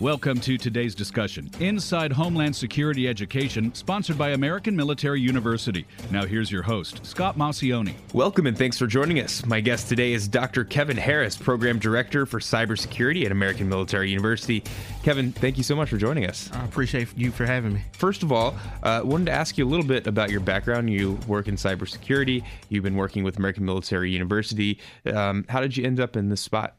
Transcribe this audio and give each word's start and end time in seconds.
Welcome 0.00 0.38
to 0.42 0.56
today's 0.56 0.94
discussion 0.94 1.50
Inside 1.58 2.12
Homeland 2.12 2.54
Security 2.54 3.08
Education, 3.08 3.74
sponsored 3.74 4.16
by 4.16 4.28
American 4.28 4.76
Military 4.76 5.20
University. 5.20 5.84
Now, 6.12 6.24
here's 6.24 6.52
your 6.52 6.62
host, 6.62 7.04
Scott 7.04 7.36
Maucione. 7.36 7.94
Welcome 8.12 8.46
and 8.46 8.56
thanks 8.56 8.78
for 8.78 8.86
joining 8.86 9.18
us. 9.18 9.44
My 9.44 9.58
guest 9.58 9.88
today 9.88 10.12
is 10.12 10.28
Dr. 10.28 10.64
Kevin 10.64 10.96
Harris, 10.96 11.36
Program 11.36 11.80
Director 11.80 12.26
for 12.26 12.38
Cybersecurity 12.38 13.24
at 13.24 13.32
American 13.32 13.68
Military 13.68 14.08
University. 14.08 14.62
Kevin, 15.02 15.32
thank 15.32 15.56
you 15.56 15.64
so 15.64 15.74
much 15.74 15.88
for 15.88 15.96
joining 15.96 16.26
us. 16.26 16.48
I 16.52 16.64
appreciate 16.64 17.08
you 17.16 17.32
for 17.32 17.44
having 17.44 17.72
me. 17.72 17.82
First 17.90 18.22
of 18.22 18.30
all, 18.30 18.56
I 18.84 18.98
uh, 18.98 19.04
wanted 19.04 19.24
to 19.26 19.32
ask 19.32 19.58
you 19.58 19.66
a 19.66 19.68
little 19.68 19.84
bit 19.84 20.06
about 20.06 20.30
your 20.30 20.40
background. 20.40 20.90
You 20.90 21.18
work 21.26 21.48
in 21.48 21.56
cybersecurity, 21.56 22.44
you've 22.68 22.84
been 22.84 22.94
working 22.94 23.24
with 23.24 23.36
American 23.38 23.64
Military 23.64 24.12
University. 24.12 24.78
Um, 25.12 25.44
how 25.48 25.60
did 25.60 25.76
you 25.76 25.84
end 25.84 25.98
up 25.98 26.14
in 26.14 26.28
this 26.28 26.40
spot? 26.40 26.76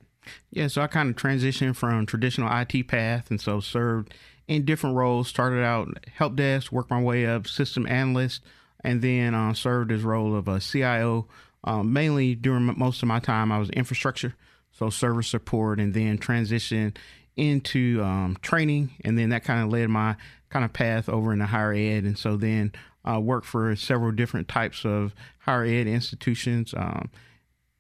Yeah, 0.51 0.67
so 0.67 0.81
I 0.81 0.88
kind 0.88 1.09
of 1.09 1.15
transitioned 1.15 1.75
from 1.75 2.05
traditional 2.05 2.49
IT 2.52 2.88
path, 2.88 3.29
and 3.29 3.39
so 3.39 3.59
served 3.59 4.13
in 4.47 4.66
different 4.66 4.95
roles. 4.95 5.27
Started 5.27 5.63
out 5.63 5.88
help 6.13 6.35
desk, 6.35 6.71
worked 6.71 6.89
my 6.89 7.02
way 7.02 7.25
up, 7.25 7.48
system 7.48 7.88
analyst, 7.88 8.41
and 8.84 9.02
then 9.02 9.34
uh, 9.34 9.53
served 9.53 9.91
as 9.91 10.03
role 10.03 10.35
of 10.35 10.47
a 10.47 10.59
CIO. 10.59 11.27
Um, 11.63 11.91
mainly 11.91 12.35
during 12.35 12.66
most 12.77 13.02
of 13.02 13.08
my 13.08 13.20
time, 13.20 13.52
I 13.52 13.59
was 13.59 13.70
infrastructure, 13.71 14.35
so 14.71 14.89
server 14.89 15.23
support, 15.23 15.80
and 15.80 15.94
then 15.94 16.17
transitioned 16.17 16.97
into 17.36 18.02
um, 18.03 18.38
training, 18.41 18.91
and 19.05 19.17
then 19.17 19.30
that 19.30 19.44
kind 19.44 19.63
of 19.63 19.70
led 19.70 19.89
my 19.89 20.16
kind 20.49 20.66
of 20.66 20.73
path 20.73 21.08
over 21.09 21.31
into 21.31 21.45
higher 21.45 21.73
ed, 21.73 22.03
and 22.03 22.17
so 22.17 22.36
then 22.36 22.72
uh, 23.09 23.20
worked 23.20 23.45
for 23.45 23.75
several 23.75 24.11
different 24.11 24.47
types 24.47 24.86
of 24.86 25.13
higher 25.39 25.63
ed 25.63 25.88
institutions. 25.88 26.73
Um, 26.75 27.09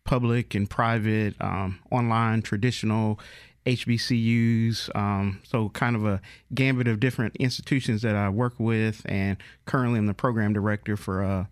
public 0.09 0.55
and 0.55 0.67
private, 0.67 1.35
um, 1.39 1.77
online, 1.91 2.41
traditional, 2.41 3.19
HBCUs. 3.67 4.93
Um, 4.95 5.39
so, 5.43 5.69
kind 5.69 5.95
of 5.95 6.03
a 6.03 6.19
gambit 6.51 6.87
of 6.87 6.99
different 6.99 7.35
institutions 7.35 8.01
that 8.01 8.15
I 8.15 8.27
work 8.29 8.55
with. 8.57 9.05
And 9.05 9.37
currently, 9.65 9.99
I'm 9.99 10.07
the 10.07 10.15
program 10.15 10.51
director 10.51 10.97
for 10.97 11.23
uh, 11.23 11.45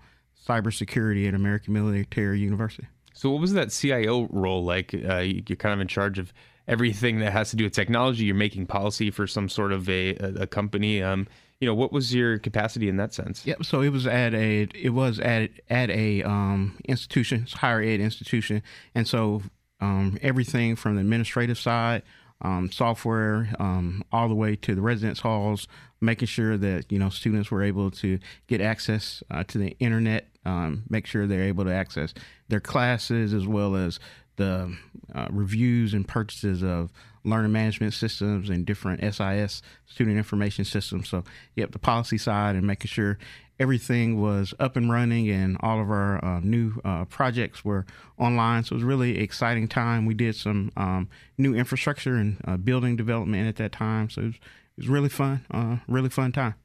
cybersecurity 0.47 1.27
at 1.27 1.35
American 1.35 1.71
Military 1.73 2.39
University. 2.39 2.87
So, 3.13 3.29
what 3.29 3.41
was 3.41 3.53
that 3.53 3.69
CIO 3.69 4.27
role 4.31 4.63
like? 4.63 4.91
Uh, 4.95 5.17
you're 5.19 5.55
kind 5.55 5.73
of 5.73 5.79
in 5.79 5.87
charge 5.87 6.17
of 6.17 6.33
everything 6.67 7.19
that 7.19 7.33
has 7.33 7.51
to 7.51 7.57
do 7.57 7.63
with 7.63 7.73
technology. 7.73 8.25
You're 8.25 8.35
making 8.35 8.65
policy 8.65 9.11
for 9.11 9.27
some 9.27 9.49
sort 9.49 9.71
of 9.71 9.87
a, 9.87 10.15
a 10.15 10.47
company. 10.47 11.03
Um, 11.03 11.27
you 11.59 11.67
know, 11.67 11.73
what 11.73 11.91
was 11.91 12.13
your 12.13 12.37
capacity 12.37 12.87
in 12.87 12.97
that 12.97 13.13
sense? 13.13 13.45
Yep. 13.45 13.65
So 13.65 13.81
it 13.81 13.89
was 13.89 14.05
at 14.05 14.33
a 14.33 14.67
it 14.75 14.89
was 14.89 15.19
at 15.19 15.49
at 15.69 15.89
a 15.89 16.23
um, 16.23 16.77
institution, 16.85 17.47
higher 17.51 17.81
ed 17.81 17.99
institution, 17.99 18.61
and 18.93 19.07
so 19.07 19.41
um, 19.79 20.17
everything 20.21 20.75
from 20.75 20.95
the 20.95 21.01
administrative 21.01 21.57
side, 21.57 22.03
um, 22.41 22.71
software, 22.71 23.49
um, 23.59 24.03
all 24.11 24.27
the 24.27 24.35
way 24.35 24.55
to 24.55 24.75
the 24.75 24.81
residence 24.81 25.21
halls, 25.21 25.67
making 25.99 26.27
sure 26.27 26.57
that 26.57 26.91
you 26.91 26.99
know 26.99 27.09
students 27.09 27.49
were 27.49 27.63
able 27.63 27.89
to 27.91 28.19
get 28.47 28.61
access 28.61 29.23
uh, 29.31 29.43
to 29.45 29.57
the 29.57 29.75
internet, 29.79 30.27
um, 30.45 30.83
make 30.89 31.07
sure 31.07 31.25
they're 31.25 31.43
able 31.43 31.65
to 31.65 31.73
access 31.73 32.13
their 32.49 32.59
classes 32.59 33.33
as 33.33 33.47
well 33.47 33.75
as 33.75 33.99
the 34.35 34.77
uh, 35.15 35.27
reviews 35.31 35.95
and 35.95 36.07
purchases 36.07 36.63
of 36.63 36.91
learning 37.27 37.51
management 37.51 37.93
systems 37.93 38.49
and 38.49 38.65
different 38.65 39.01
SIS 39.01 39.61
student 39.85 40.17
information 40.17 40.65
systems. 40.65 41.09
So, 41.09 41.23
yep, 41.55 41.71
the 41.71 41.79
policy 41.79 42.17
side 42.17 42.55
and 42.55 42.65
making 42.65 42.89
sure 42.89 43.17
everything 43.59 44.21
was 44.21 44.53
up 44.59 44.75
and 44.75 44.91
running 44.91 45.29
and 45.29 45.57
all 45.61 45.81
of 45.81 45.89
our 45.89 46.23
uh, 46.23 46.39
new 46.41 46.79
uh, 46.85 47.05
projects 47.05 47.65
were 47.65 47.85
online. 48.17 48.63
So 48.63 48.73
it 48.73 48.77
was 48.77 48.83
really 48.83 49.19
exciting 49.19 49.67
time. 49.67 50.05
We 50.05 50.13
did 50.13 50.35
some 50.35 50.71
um, 50.77 51.09
new 51.37 51.55
infrastructure 51.55 52.15
and 52.15 52.37
uh, 52.45 52.57
building 52.57 52.95
development 52.95 53.47
at 53.47 53.55
that 53.57 53.71
time. 53.71 54.09
So 54.09 54.21
it 54.21 54.25
was, 54.25 54.35
it 54.35 54.41
was 54.77 54.89
really 54.89 55.09
fun, 55.09 55.45
uh, 55.51 55.77
really 55.87 56.09
fun 56.09 56.31
time. 56.31 56.55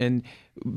And 0.00 0.22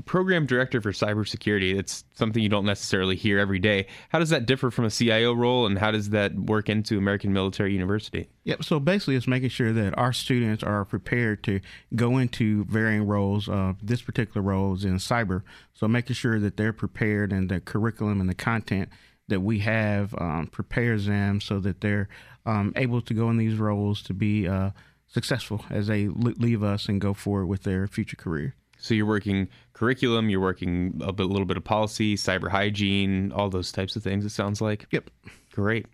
program 0.06 0.46
director 0.46 0.82
for 0.82 0.92
cybersecurity, 0.92 1.78
it's 1.78 2.04
something 2.14 2.42
you 2.42 2.50
don't 2.50 2.66
necessarily 2.66 3.16
hear 3.16 3.40
every 3.40 3.60
day. 3.60 3.88
How 4.10 4.20
does 4.20 4.30
that 4.30 4.46
differ 4.46 4.70
from 4.70 4.86
a 4.86 4.92
CIO 4.92 5.34
role 5.34 5.66
and 5.66 5.78
how 5.78 5.92
does 5.92 6.12
that 6.12 6.36
work 6.36 6.70
into 6.70 6.98
American 6.98 7.34
Military 7.34 7.74
University? 7.74 8.30
Yep. 8.44 8.64
So 8.64 8.80
basically, 8.80 9.16
it's 9.16 9.28
making 9.28 9.50
sure 9.50 9.74
that 9.74 9.98
our 9.98 10.14
students 10.14 10.64
are 10.64 10.86
prepared 10.86 11.44
to 11.44 11.60
go 11.96 12.18
into 12.18 12.66
varying 12.66 13.08
roles. 13.08 13.50
Uh, 13.50 13.74
this 13.82 14.02
particular 14.02 14.42
role 14.42 14.76
is 14.76 14.86
in 14.86 14.98
cyber. 14.98 15.42
So 15.74 15.88
making 15.88 16.16
sure 16.16 16.40
that 16.40 16.58
they're 16.58 16.74
prepared 16.74 17.32
and 17.34 17.50
the 17.50 17.60
curriculum 17.60 18.22
and 18.22 18.30
the 18.30 18.36
content 18.36 18.90
that 19.28 19.42
we 19.42 19.60
have 19.60 20.16
um, 20.20 20.48
prepares 20.48 21.06
them 21.06 21.42
so 21.42 21.60
that 21.60 21.82
they're 21.82 22.08
um, 22.46 22.72
able 22.76 23.02
to 23.02 23.14
go 23.14 23.30
in 23.30 23.38
these 23.38 23.58
roles 23.58 24.02
to 24.04 24.14
be 24.14 24.48
uh, 24.48 24.72
successful 25.08 25.66
as 25.70 25.88
they 25.88 26.08
leave 26.08 26.64
us 26.64 26.88
and 26.88 27.02
go 27.02 27.14
forward 27.14 27.48
with 27.48 27.64
their 27.64 27.88
future 27.88 28.16
career. 28.16 28.56
So 28.78 28.94
you're 28.94 29.06
working 29.06 29.50
curriculum, 29.74 30.30
you're 30.30 30.40
working 30.42 31.00
a, 31.04 31.12
bit, 31.12 31.26
a 31.26 31.30
little 31.30 31.46
bit 31.46 31.58
of 31.58 31.64
policy, 31.64 32.16
cyber 32.16 32.50
hygiene, 32.50 33.32
all 33.32 33.50
those 33.50 33.72
types 33.72 33.96
of 33.96 34.04
things. 34.04 34.26
It 34.26 34.30
sounds 34.30 34.62
like. 34.62 34.86
Yep. 34.92 35.10
Great. 35.52 35.88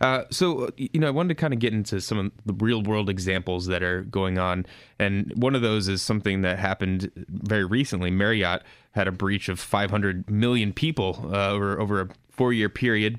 Uh, 0.00 0.24
so 0.30 0.68
you 0.76 1.00
know, 1.00 1.06
I 1.06 1.10
wanted 1.10 1.28
to 1.28 1.34
kind 1.40 1.54
of 1.54 1.60
get 1.60 1.72
into 1.72 2.00
some 2.00 2.18
of 2.18 2.32
the 2.44 2.52
real 2.52 2.82
world 2.82 3.08
examples 3.08 3.66
that 3.66 3.82
are 3.82 4.02
going 4.02 4.38
on, 4.38 4.66
and 4.98 5.32
one 5.36 5.54
of 5.54 5.62
those 5.62 5.88
is 5.88 6.02
something 6.02 6.42
that 6.42 6.58
happened 6.58 7.10
very 7.28 7.64
recently. 7.64 8.10
Marriott 8.10 8.62
had 8.92 9.08
a 9.08 9.12
breach 9.12 9.48
of 9.48 9.58
500 9.58 10.30
million 10.30 10.72
people 10.72 11.30
uh, 11.32 11.50
over 11.50 11.80
over 11.80 12.02
a 12.02 12.08
four 12.30 12.52
year 12.52 12.68
period. 12.68 13.18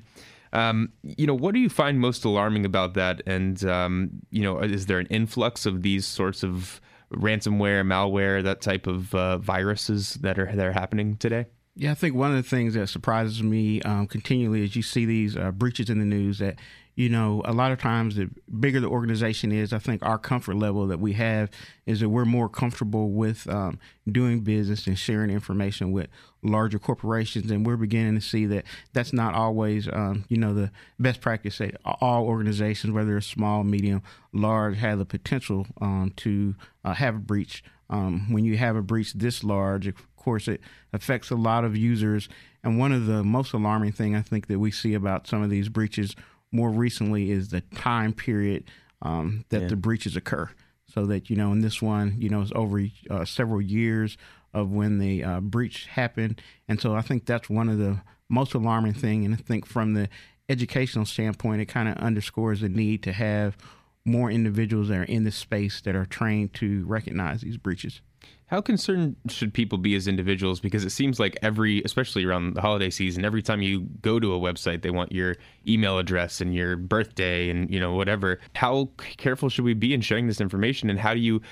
Um, 0.52 0.92
you 1.02 1.26
know, 1.26 1.34
what 1.34 1.52
do 1.52 1.60
you 1.60 1.68
find 1.68 2.00
most 2.00 2.24
alarming 2.24 2.64
about 2.64 2.94
that? 2.94 3.22
And 3.26 3.62
um, 3.64 4.10
you 4.30 4.42
know, 4.42 4.60
is 4.60 4.86
there 4.86 4.98
an 4.98 5.06
influx 5.06 5.66
of 5.66 5.82
these 5.82 6.06
sorts 6.06 6.42
of 6.42 6.80
ransomware, 7.12 7.84
malware, 7.86 8.42
that 8.42 8.60
type 8.60 8.86
of 8.86 9.14
uh, 9.14 9.38
viruses 9.38 10.14
that 10.14 10.38
are 10.38 10.54
that 10.54 10.66
are 10.66 10.72
happening 10.72 11.16
today? 11.16 11.46
Yeah, 11.74 11.92
I 11.92 11.94
think 11.94 12.16
one 12.16 12.30
of 12.30 12.36
the 12.36 12.48
things 12.48 12.74
that 12.74 12.88
surprises 12.88 13.42
me 13.42 13.80
um, 13.82 14.08
continually 14.08 14.64
is 14.64 14.74
you 14.74 14.82
see 14.82 15.04
these 15.04 15.36
uh, 15.36 15.52
breaches 15.52 15.88
in 15.88 16.00
the 16.00 16.04
news 16.04 16.40
that 16.40 16.56
you 16.98 17.08
know, 17.08 17.42
a 17.44 17.52
lot 17.52 17.70
of 17.70 17.78
times 17.78 18.16
the 18.16 18.28
bigger 18.58 18.80
the 18.80 18.88
organization 18.88 19.52
is, 19.52 19.72
I 19.72 19.78
think 19.78 20.04
our 20.04 20.18
comfort 20.18 20.56
level 20.56 20.88
that 20.88 20.98
we 20.98 21.12
have 21.12 21.48
is 21.86 22.00
that 22.00 22.08
we're 22.08 22.24
more 22.24 22.48
comfortable 22.48 23.12
with 23.12 23.48
um, 23.48 23.78
doing 24.10 24.40
business 24.40 24.88
and 24.88 24.98
sharing 24.98 25.30
information 25.30 25.92
with 25.92 26.08
larger 26.42 26.80
corporations. 26.80 27.52
And 27.52 27.64
we're 27.64 27.76
beginning 27.76 28.16
to 28.16 28.20
see 28.20 28.46
that 28.46 28.64
that's 28.94 29.12
not 29.12 29.34
always, 29.34 29.86
um, 29.86 30.24
you 30.28 30.38
know, 30.38 30.52
the 30.52 30.72
best 30.98 31.20
practice 31.20 31.58
that 31.58 31.76
all 31.84 32.26
organizations, 32.26 32.92
whether 32.92 33.16
it's 33.16 33.28
small, 33.28 33.62
medium, 33.62 34.02
large, 34.32 34.76
have 34.78 34.98
the 34.98 35.04
potential 35.04 35.68
um, 35.80 36.12
to 36.16 36.56
uh, 36.84 36.94
have 36.94 37.14
a 37.14 37.20
breach. 37.20 37.62
Um, 37.88 38.32
when 38.32 38.44
you 38.44 38.56
have 38.56 38.74
a 38.74 38.82
breach 38.82 39.12
this 39.12 39.44
large, 39.44 39.86
of 39.86 39.94
course, 40.16 40.48
it 40.48 40.60
affects 40.92 41.30
a 41.30 41.36
lot 41.36 41.64
of 41.64 41.76
users. 41.76 42.28
And 42.64 42.76
one 42.76 42.90
of 42.90 43.06
the 43.06 43.22
most 43.22 43.52
alarming 43.52 43.92
thing 43.92 44.16
I 44.16 44.20
think 44.20 44.48
that 44.48 44.58
we 44.58 44.72
see 44.72 44.94
about 44.94 45.28
some 45.28 45.42
of 45.44 45.48
these 45.48 45.68
breaches 45.68 46.16
more 46.52 46.70
recently 46.70 47.30
is 47.30 47.48
the 47.48 47.60
time 47.60 48.12
period 48.12 48.64
um, 49.02 49.44
that 49.50 49.62
yeah. 49.62 49.68
the 49.68 49.76
breaches 49.76 50.16
occur. 50.16 50.50
So 50.86 51.04
that 51.06 51.28
you 51.28 51.36
know, 51.36 51.52
in 51.52 51.60
this 51.60 51.82
one, 51.82 52.16
you 52.18 52.30
know, 52.30 52.40
it's 52.40 52.52
over 52.54 52.82
uh, 53.10 53.24
several 53.26 53.60
years 53.60 54.16
of 54.54 54.72
when 54.72 54.98
the 54.98 55.22
uh, 55.22 55.40
breach 55.40 55.86
happened, 55.86 56.40
and 56.66 56.80
so 56.80 56.94
I 56.94 57.02
think 57.02 57.26
that's 57.26 57.50
one 57.50 57.68
of 57.68 57.76
the 57.76 58.00
most 58.30 58.54
alarming 58.54 58.94
thing. 58.94 59.24
And 59.26 59.34
I 59.34 59.36
think 59.36 59.66
from 59.66 59.92
the 59.92 60.08
educational 60.48 61.04
standpoint, 61.04 61.60
it 61.60 61.66
kind 61.66 61.88
of 61.88 61.96
underscores 61.96 62.62
the 62.62 62.70
need 62.70 63.02
to 63.02 63.12
have 63.12 63.56
more 64.04 64.30
individuals 64.30 64.88
that 64.88 64.98
are 64.98 65.04
in 65.04 65.24
this 65.24 65.36
space 65.36 65.82
that 65.82 65.94
are 65.94 66.06
trained 66.06 66.54
to 66.54 66.84
recognize 66.86 67.42
these 67.42 67.58
breaches. 67.58 68.00
How 68.48 68.62
concerned 68.62 69.16
should 69.28 69.52
people 69.52 69.76
be 69.76 69.94
as 69.94 70.08
individuals? 70.08 70.58
Because 70.58 70.82
it 70.82 70.90
seems 70.90 71.20
like 71.20 71.36
every, 71.42 71.82
especially 71.84 72.24
around 72.24 72.54
the 72.54 72.62
holiday 72.62 72.88
season, 72.88 73.24
every 73.24 73.42
time 73.42 73.60
you 73.60 73.82
go 74.00 74.18
to 74.18 74.34
a 74.34 74.38
website, 74.38 74.80
they 74.80 74.90
want 74.90 75.12
your 75.12 75.36
email 75.66 75.98
address 75.98 76.40
and 76.40 76.54
your 76.54 76.76
birthday 76.76 77.50
and 77.50 77.70
you 77.70 77.78
know 77.78 77.92
whatever. 77.92 78.40
How 78.54 78.88
careful 78.96 79.50
should 79.50 79.66
we 79.66 79.74
be 79.74 79.92
in 79.92 80.00
sharing 80.00 80.26
this 80.28 80.40
information, 80.40 80.88
and 80.88 80.98
how 80.98 81.12
do 81.12 81.20
you 81.20 81.42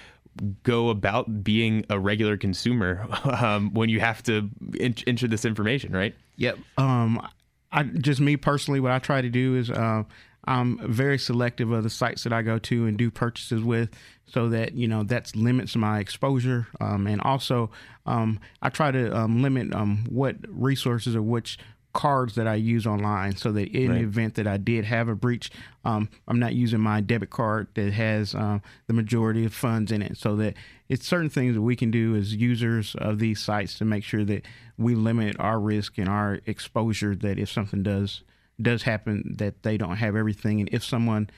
go 0.62 0.88
about 0.88 1.44
being 1.44 1.84
a 1.90 1.98
regular 1.98 2.38
consumer 2.38 3.06
um, 3.24 3.72
when 3.74 3.90
you 3.90 4.00
have 4.00 4.22
to 4.22 4.48
enter 4.80 5.28
this 5.28 5.44
information? 5.44 5.92
Right. 5.92 6.14
Yep. 6.36 6.58
Um, 6.78 7.28
I 7.72 7.82
just 7.82 8.20
me 8.22 8.38
personally, 8.38 8.80
what 8.80 8.92
I 8.92 8.98
try 8.98 9.20
to 9.20 9.30
do 9.30 9.54
is. 9.54 9.70
Uh, 9.70 10.04
I'm 10.46 10.78
very 10.92 11.18
selective 11.18 11.70
of 11.72 11.82
the 11.82 11.90
sites 11.90 12.24
that 12.24 12.32
I 12.32 12.42
go 12.42 12.58
to 12.58 12.86
and 12.86 12.96
do 12.96 13.10
purchases 13.10 13.62
with, 13.62 13.90
so 14.26 14.48
that 14.50 14.74
you 14.74 14.88
know 14.88 15.02
that 15.04 15.34
limits 15.34 15.76
my 15.76 15.98
exposure. 15.98 16.66
Um, 16.80 17.06
and 17.06 17.20
also, 17.20 17.70
um, 18.06 18.40
I 18.62 18.70
try 18.70 18.90
to 18.90 19.16
um, 19.16 19.42
limit 19.42 19.74
um, 19.74 20.06
what 20.08 20.36
resources 20.48 21.16
or 21.16 21.22
which 21.22 21.58
cards 21.92 22.34
that 22.34 22.46
I 22.46 22.56
use 22.56 22.86
online, 22.86 23.36
so 23.36 23.52
that 23.52 23.68
in 23.68 23.90
right. 23.90 23.98
the 23.98 24.04
event 24.04 24.34
that 24.34 24.46
I 24.46 24.58
did 24.58 24.84
have 24.84 25.08
a 25.08 25.14
breach, 25.14 25.50
um, 25.84 26.10
I'm 26.28 26.38
not 26.38 26.54
using 26.54 26.80
my 26.80 27.00
debit 27.00 27.30
card 27.30 27.68
that 27.74 27.92
has 27.94 28.34
um, 28.34 28.60
the 28.86 28.92
majority 28.92 29.46
of 29.46 29.54
funds 29.54 29.90
in 29.90 30.02
it. 30.02 30.18
So 30.18 30.36
that 30.36 30.54
it's 30.88 31.06
certain 31.06 31.30
things 31.30 31.54
that 31.54 31.62
we 31.62 31.74
can 31.74 31.90
do 31.90 32.14
as 32.14 32.34
users 32.34 32.94
of 32.96 33.18
these 33.18 33.40
sites 33.40 33.78
to 33.78 33.84
make 33.84 34.04
sure 34.04 34.24
that 34.26 34.44
we 34.76 34.94
limit 34.94 35.36
our 35.40 35.58
risk 35.58 35.96
and 35.96 36.08
our 36.08 36.40
exposure. 36.44 37.16
That 37.16 37.38
if 37.38 37.50
something 37.50 37.82
does 37.82 38.22
does 38.60 38.82
happen 38.82 39.34
that 39.38 39.62
they 39.62 39.76
don't 39.76 39.96
have 39.96 40.16
everything 40.16 40.60
and 40.60 40.68
if 40.72 40.84
someone 40.84 41.28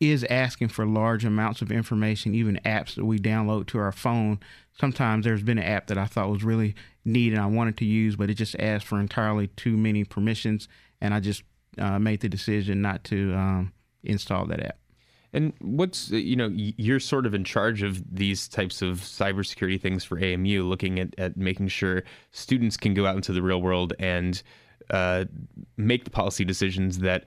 is 0.00 0.24
asking 0.30 0.68
for 0.68 0.86
large 0.86 1.26
amounts 1.26 1.60
of 1.60 1.70
information, 1.70 2.34
even 2.34 2.58
apps 2.64 2.94
that 2.94 3.04
we 3.04 3.18
download 3.18 3.66
to 3.66 3.78
our 3.78 3.92
phone. 3.92 4.40
Sometimes 4.78 5.24
there's 5.24 5.42
been 5.42 5.58
an 5.58 5.64
app 5.64 5.88
that 5.88 5.98
I 5.98 6.06
thought 6.06 6.30
was 6.30 6.42
really 6.42 6.74
neat 7.04 7.34
and 7.34 7.42
I 7.42 7.46
wanted 7.46 7.76
to 7.78 7.84
use, 7.84 8.16
but 8.16 8.30
it 8.30 8.34
just 8.34 8.56
asked 8.58 8.86
for 8.86 8.98
entirely 8.98 9.48
too 9.48 9.76
many 9.76 10.04
permissions, 10.04 10.68
and 11.02 11.12
I 11.12 11.20
just 11.20 11.42
uh, 11.78 11.98
made 11.98 12.20
the 12.20 12.30
decision 12.30 12.80
not 12.80 13.04
to 13.04 13.34
um, 13.34 13.72
install 14.02 14.46
that 14.46 14.64
app. 14.64 14.78
And 15.32 15.52
what's 15.60 16.10
you 16.10 16.34
know 16.34 16.48
you're 16.50 16.98
sort 16.98 17.24
of 17.24 17.34
in 17.34 17.44
charge 17.44 17.82
of 17.82 18.02
these 18.12 18.48
types 18.48 18.82
of 18.82 18.98
cybersecurity 18.98 19.80
things 19.80 20.02
for 20.02 20.18
AMU, 20.18 20.64
looking 20.64 20.98
at, 20.98 21.14
at 21.18 21.36
making 21.36 21.68
sure 21.68 22.02
students 22.32 22.76
can 22.76 22.94
go 22.94 23.06
out 23.06 23.14
into 23.14 23.32
the 23.32 23.42
real 23.42 23.62
world 23.62 23.92
and 24.00 24.42
uh, 24.90 25.24
make 25.76 26.04
the 26.04 26.10
policy 26.10 26.44
decisions 26.44 26.98
that 26.98 27.24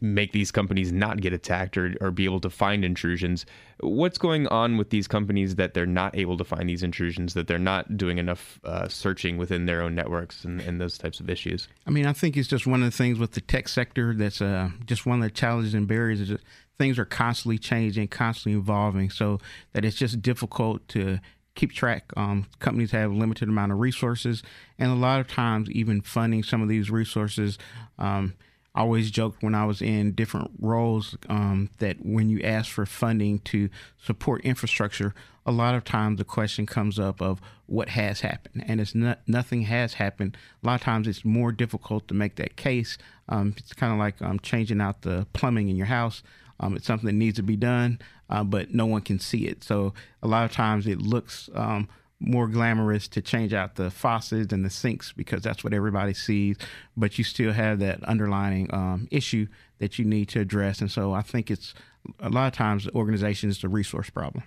make 0.00 0.32
these 0.32 0.50
companies 0.50 0.92
not 0.92 1.20
get 1.20 1.32
attacked 1.32 1.76
or, 1.76 1.94
or 2.00 2.10
be 2.10 2.24
able 2.24 2.40
to 2.40 2.50
find 2.50 2.84
intrusions. 2.84 3.46
What's 3.80 4.18
going 4.18 4.46
on 4.48 4.76
with 4.76 4.90
these 4.90 5.08
companies 5.08 5.54
that 5.54 5.72
they're 5.72 5.86
not 5.86 6.16
able 6.16 6.36
to 6.36 6.44
find 6.44 6.68
these 6.68 6.82
intrusions, 6.82 7.32
that 7.34 7.46
they're 7.46 7.58
not 7.58 7.96
doing 7.96 8.18
enough 8.18 8.60
uh, 8.64 8.88
searching 8.88 9.38
within 9.38 9.64
their 9.64 9.80
own 9.80 9.94
networks 9.94 10.44
and, 10.44 10.60
and, 10.60 10.80
those 10.80 10.98
types 10.98 11.18
of 11.18 11.30
issues? 11.30 11.66
I 11.86 11.90
mean, 11.90 12.06
I 12.06 12.12
think 12.12 12.36
it's 12.36 12.48
just 12.48 12.66
one 12.66 12.82
of 12.82 12.90
the 12.90 12.96
things 12.96 13.18
with 13.18 13.32
the 13.32 13.40
tech 13.40 13.68
sector 13.68 14.14
that's 14.14 14.42
uh, 14.42 14.70
just 14.84 15.06
one 15.06 15.18
of 15.18 15.24
the 15.24 15.30
challenges 15.30 15.72
and 15.72 15.88
barriers 15.88 16.20
is 16.20 16.28
that 16.28 16.42
things 16.78 16.98
are 16.98 17.06
constantly 17.06 17.58
changing, 17.58 18.08
constantly 18.08 18.58
evolving, 18.58 19.08
so 19.10 19.38
that 19.72 19.84
it's 19.84 19.96
just 19.96 20.20
difficult 20.20 20.86
to 20.88 21.20
keep 21.54 21.72
track. 21.72 22.12
Um, 22.16 22.46
companies 22.58 22.92
have 22.92 23.12
limited 23.12 23.48
amount 23.48 23.72
of 23.72 23.78
resources, 23.78 24.42
and 24.78 24.90
a 24.90 24.94
lot 24.94 25.20
of 25.20 25.28
times, 25.28 25.70
even 25.70 26.00
funding 26.00 26.42
some 26.42 26.62
of 26.62 26.68
these 26.68 26.90
resources. 26.90 27.58
Um, 27.98 28.34
I 28.74 28.82
always 28.82 29.10
joked 29.10 29.42
when 29.42 29.54
I 29.54 29.64
was 29.64 29.82
in 29.82 30.12
different 30.12 30.52
roles 30.60 31.16
um, 31.28 31.70
that 31.78 31.96
when 32.04 32.28
you 32.28 32.40
ask 32.42 32.70
for 32.70 32.86
funding 32.86 33.40
to 33.40 33.68
support 34.00 34.44
infrastructure, 34.44 35.12
a 35.44 35.50
lot 35.50 35.74
of 35.74 35.84
times 35.84 36.18
the 36.18 36.24
question 36.24 36.66
comes 36.66 36.98
up 36.98 37.20
of 37.20 37.40
what 37.66 37.90
has 37.90 38.20
happened, 38.20 38.64
and 38.66 38.80
it's 38.80 38.94
not 38.94 39.20
nothing 39.26 39.62
has 39.62 39.94
happened. 39.94 40.36
A 40.62 40.66
lot 40.66 40.74
of 40.74 40.82
times 40.82 41.08
it's 41.08 41.24
more 41.24 41.50
difficult 41.50 42.06
to 42.08 42.14
make 42.14 42.36
that 42.36 42.56
case. 42.56 42.96
Um, 43.28 43.54
it's 43.56 43.72
kind 43.72 43.92
of 43.92 43.98
like 43.98 44.22
um, 44.22 44.38
changing 44.40 44.80
out 44.80 45.02
the 45.02 45.26
plumbing 45.32 45.68
in 45.68 45.76
your 45.76 45.86
house. 45.86 46.22
Um, 46.60 46.76
it's 46.76 46.86
something 46.86 47.06
that 47.06 47.14
needs 47.14 47.36
to 47.36 47.42
be 47.42 47.56
done, 47.56 47.98
uh, 48.30 48.44
but 48.44 48.72
no 48.72 48.86
one 48.86 49.02
can 49.02 49.18
see 49.18 49.46
it. 49.46 49.62
So 49.62 49.92
a 50.22 50.28
lot 50.28 50.44
of 50.44 50.52
times 50.52 50.86
it 50.86 51.02
looks 51.02 51.50
um, 51.54 51.88
more 52.20 52.46
glamorous 52.46 53.08
to 53.08 53.22
change 53.22 53.52
out 53.52 53.74
the 53.74 53.90
faucets 53.90 54.52
and 54.52 54.64
the 54.64 54.70
sinks 54.70 55.12
because 55.12 55.42
that's 55.42 55.64
what 55.64 55.72
everybody 55.72 56.14
sees, 56.14 56.56
but 56.96 57.18
you 57.18 57.24
still 57.24 57.52
have 57.52 57.78
that 57.80 58.02
underlying 58.04 58.72
um, 58.72 59.08
issue 59.10 59.46
that 59.78 59.98
you 59.98 60.04
need 60.04 60.28
to 60.28 60.40
address. 60.40 60.80
And 60.80 60.90
so 60.90 61.12
I 61.12 61.22
think 61.22 61.50
it's 61.50 61.74
a 62.20 62.28
lot 62.28 62.46
of 62.46 62.52
times 62.52 62.84
the 62.84 62.92
organization 62.92 63.50
is 63.50 63.60
the 63.60 63.68
resource 63.68 64.10
problem. 64.10 64.44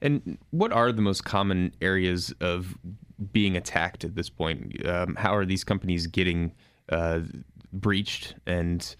And 0.00 0.38
what 0.50 0.70
are 0.70 0.92
the 0.92 1.02
most 1.02 1.24
common 1.24 1.74
areas 1.80 2.32
of 2.40 2.76
being 3.32 3.56
attacked 3.56 4.04
at 4.04 4.14
this 4.14 4.30
point? 4.30 4.86
Um, 4.86 5.16
how 5.16 5.34
are 5.34 5.44
these 5.44 5.64
companies 5.64 6.06
getting 6.06 6.52
uh, 6.88 7.20
breached 7.72 8.34
and 8.46 8.94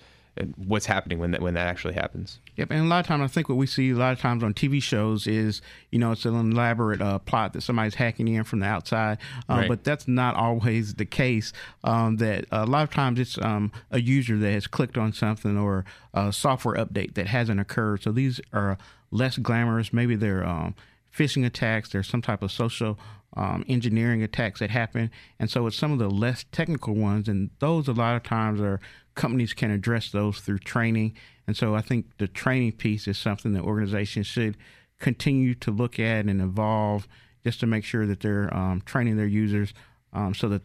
what's 0.56 0.86
happening 0.86 1.18
when 1.18 1.32
that 1.32 1.40
when 1.40 1.54
that 1.54 1.66
actually 1.66 1.94
happens. 1.94 2.40
Yep, 2.56 2.70
and 2.70 2.80
a 2.80 2.84
lot 2.84 3.00
of 3.00 3.06
times 3.06 3.22
I 3.22 3.26
think 3.26 3.48
what 3.48 3.56
we 3.56 3.66
see 3.66 3.90
a 3.90 3.94
lot 3.94 4.12
of 4.12 4.20
times 4.20 4.42
on 4.42 4.54
TV 4.54 4.82
shows 4.82 5.26
is 5.26 5.60
you 5.90 5.98
know 5.98 6.12
it's 6.12 6.24
an 6.24 6.34
elaborate 6.34 7.00
uh, 7.00 7.18
plot 7.18 7.52
that 7.52 7.62
somebody's 7.62 7.94
hacking 7.94 8.28
in 8.28 8.44
from 8.44 8.60
the 8.60 8.66
outside, 8.66 9.18
uh, 9.48 9.54
right. 9.54 9.68
but 9.68 9.84
that's 9.84 10.08
not 10.08 10.34
always 10.34 10.94
the 10.94 11.06
case. 11.06 11.52
Um, 11.84 12.16
that 12.16 12.46
a 12.50 12.66
lot 12.66 12.82
of 12.82 12.90
times 12.90 13.18
it's 13.18 13.38
um, 13.38 13.72
a 13.90 14.00
user 14.00 14.36
that 14.38 14.52
has 14.52 14.66
clicked 14.66 14.98
on 14.98 15.12
something 15.12 15.58
or 15.58 15.84
a 16.14 16.32
software 16.32 16.76
update 16.76 17.14
that 17.14 17.26
hasn't 17.26 17.60
occurred. 17.60 18.02
So 18.02 18.12
these 18.12 18.40
are 18.52 18.78
less 19.10 19.38
glamorous. 19.38 19.92
Maybe 19.92 20.16
they're 20.16 20.46
um, 20.46 20.74
phishing 21.14 21.44
attacks. 21.44 21.90
There's 21.90 22.08
some 22.08 22.22
type 22.22 22.42
of 22.42 22.52
social 22.52 22.98
um, 23.36 23.64
engineering 23.68 24.22
attacks 24.22 24.60
that 24.60 24.70
happen. 24.70 25.10
And 25.38 25.50
so 25.50 25.66
it's 25.66 25.76
some 25.76 25.92
of 25.92 25.98
the 25.98 26.10
less 26.10 26.44
technical 26.50 26.94
ones. 26.94 27.28
And 27.28 27.50
those 27.58 27.88
a 27.88 27.92
lot 27.92 28.16
of 28.16 28.22
times 28.22 28.60
are 28.60 28.80
companies 29.18 29.52
can 29.52 29.70
address 29.72 30.10
those 30.10 30.38
through 30.38 30.60
training. 30.60 31.12
And 31.46 31.56
so 31.56 31.74
I 31.74 31.82
think 31.82 32.06
the 32.18 32.28
training 32.28 32.72
piece 32.72 33.08
is 33.08 33.18
something 33.18 33.52
that 33.52 33.62
organizations 33.62 34.28
should 34.28 34.56
continue 35.00 35.54
to 35.56 35.70
look 35.72 35.98
at 35.98 36.26
and 36.26 36.40
evolve 36.40 37.08
just 37.44 37.60
to 37.60 37.66
make 37.66 37.84
sure 37.84 38.06
that 38.06 38.20
they're 38.20 38.54
um, 38.54 38.80
training 38.82 39.16
their 39.16 39.26
users 39.26 39.74
um, 40.12 40.34
so 40.34 40.48
that 40.48 40.62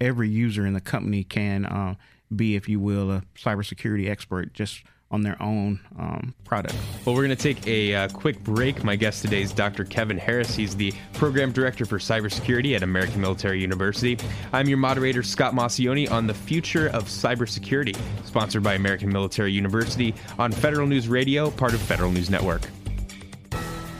every 0.00 0.30
user 0.30 0.66
in 0.66 0.72
the 0.72 0.80
company 0.80 1.24
can 1.24 1.66
uh, 1.66 1.94
be, 2.34 2.56
if 2.56 2.68
you 2.68 2.80
will, 2.80 3.10
a 3.10 3.22
cybersecurity 3.36 4.08
expert 4.08 4.54
just 4.54 4.82
on 5.10 5.22
their 5.22 5.40
own 5.42 5.80
um, 5.98 6.34
product. 6.44 6.76
Well, 7.04 7.14
we're 7.14 7.24
going 7.24 7.36
to 7.36 7.42
take 7.42 7.66
a 7.66 7.94
uh, 7.94 8.08
quick 8.08 8.42
break. 8.44 8.84
My 8.84 8.96
guest 8.96 9.22
today 9.22 9.42
is 9.42 9.52
Dr. 9.52 9.84
Kevin 9.84 10.18
Harris. 10.18 10.54
He's 10.54 10.76
the 10.76 10.92
Program 11.14 11.52
Director 11.52 11.84
for 11.84 11.98
Cybersecurity 11.98 12.76
at 12.76 12.82
American 12.82 13.20
Military 13.20 13.60
University. 13.60 14.18
I'm 14.52 14.68
your 14.68 14.78
moderator, 14.78 15.22
Scott 15.22 15.54
Maucione, 15.54 16.10
on 16.10 16.26
the 16.26 16.34
future 16.34 16.88
of 16.88 17.04
cybersecurity, 17.04 17.96
sponsored 18.24 18.62
by 18.62 18.74
American 18.74 19.12
Military 19.12 19.52
University 19.52 20.14
on 20.38 20.52
Federal 20.52 20.86
News 20.86 21.08
Radio, 21.08 21.50
part 21.50 21.74
of 21.74 21.80
Federal 21.80 22.12
News 22.12 22.30
Network. 22.30 22.62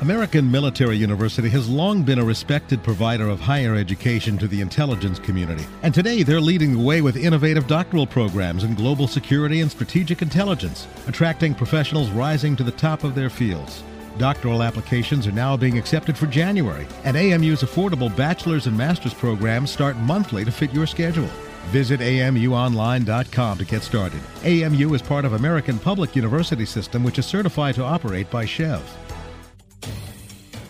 American 0.03 0.51
Military 0.51 0.97
University 0.97 1.51
has 1.51 1.69
long 1.69 2.03
been 2.03 2.19
a 2.19 2.25
respected 2.25 2.83
provider 2.83 3.29
of 3.29 3.39
higher 3.39 3.75
education 3.75 4.39
to 4.39 4.49
the 4.49 4.63
intelligence 4.63 5.19
community, 5.19 5.67
and 5.83 5.93
today 5.93 6.23
they're 6.23 6.41
leading 6.41 6.73
the 6.73 6.83
way 6.83 7.03
with 7.03 7.19
innovative 7.19 7.67
doctoral 7.67 8.07
programs 8.07 8.65
in 8.65 8.75
global 8.75 9.07
security 9.07 9.61
and 9.61 9.71
strategic 9.71 10.23
intelligence, 10.23 10.89
attracting 11.07 11.55
professionals 11.55 12.09
rising 12.13 12.57
to 12.57 12.65
the 12.65 12.73
top 12.73 13.05
of 13.05 13.15
their 13.15 13.29
fields. 13.29 13.83
Doctoral 14.17 14.63
applications 14.63 15.27
are 15.27 15.33
now 15.33 15.55
being 15.55 15.77
accepted 15.77 16.17
for 16.17 16.27
January, 16.27 16.87
and 17.05 17.15
AMU's 17.15 17.61
affordable 17.61 18.15
bachelor's 18.17 18.67
and 18.67 18.79
master's 18.79 19.13
programs 19.13 19.71
start 19.71 19.99
monthly 19.99 20.47
to 20.47 20.51
fit 20.51 20.73
your 20.73 20.87
schedule. 20.87 21.29
Visit 21.67 22.01
amuonline.com 22.01 23.59
to 23.59 23.65
get 23.67 23.83
started. 23.83 24.21
AMU 24.45 24.95
is 24.95 25.03
part 25.03 25.27
of 25.27 25.35
American 25.35 25.79
Public 25.79 26.17
University 26.17 26.65
System, 26.65 27.05
which 27.05 27.19
is 27.19 27.27
certified 27.27 27.75
to 27.75 27.85
operate 27.85 28.31
by 28.31 28.47
SCHEV. 28.47 28.81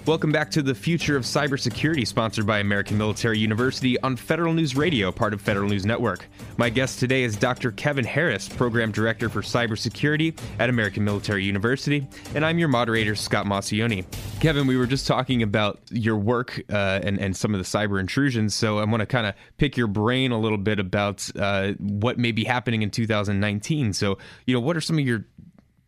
Welcome 0.06 0.32
back 0.32 0.50
to 0.52 0.62
the 0.62 0.74
Future 0.74 1.14
of 1.14 1.24
Cybersecurity, 1.24 2.06
sponsored 2.06 2.46
by 2.46 2.58
American 2.58 2.96
Military 2.96 3.38
University 3.38 4.00
on 4.00 4.16
Federal 4.16 4.54
News 4.54 4.74
Radio, 4.74 5.12
part 5.12 5.34
of 5.34 5.42
Federal 5.42 5.68
News 5.68 5.84
Network. 5.84 6.26
My 6.56 6.70
guest 6.70 6.98
today 6.98 7.22
is 7.22 7.36
Dr. 7.36 7.70
Kevin 7.70 8.06
Harris, 8.06 8.48
Program 8.48 8.92
Director 8.92 9.28
for 9.28 9.42
Cybersecurity 9.42 10.36
at 10.58 10.70
American 10.70 11.04
Military 11.04 11.44
University, 11.44 12.08
and 12.34 12.46
I'm 12.46 12.58
your 12.58 12.68
moderator, 12.68 13.14
Scott 13.14 13.44
Maucione. 13.44 14.06
Kevin, 14.40 14.66
we 14.66 14.78
were 14.78 14.86
just 14.86 15.06
talking 15.06 15.42
about 15.42 15.78
your 15.90 16.16
work 16.16 16.58
uh, 16.72 17.00
and, 17.02 17.20
and 17.20 17.36
some 17.36 17.54
of 17.54 17.60
the 17.60 17.66
cyber 17.66 18.00
intrusions, 18.00 18.54
so 18.54 18.78
I 18.78 18.84
want 18.86 19.00
to 19.00 19.06
kind 19.06 19.26
of 19.26 19.34
pick 19.58 19.76
your 19.76 19.86
brain 19.86 20.32
a 20.32 20.40
little 20.40 20.58
bit 20.58 20.80
about 20.80 21.28
uh, 21.38 21.72
what 21.78 22.18
may 22.18 22.32
be 22.32 22.44
happening 22.44 22.80
in 22.80 22.90
2019. 22.90 23.92
So, 23.92 24.16
you 24.46 24.54
know, 24.54 24.60
what 24.60 24.78
are 24.78 24.80
some 24.80 24.98
of 24.98 25.06
your 25.06 25.26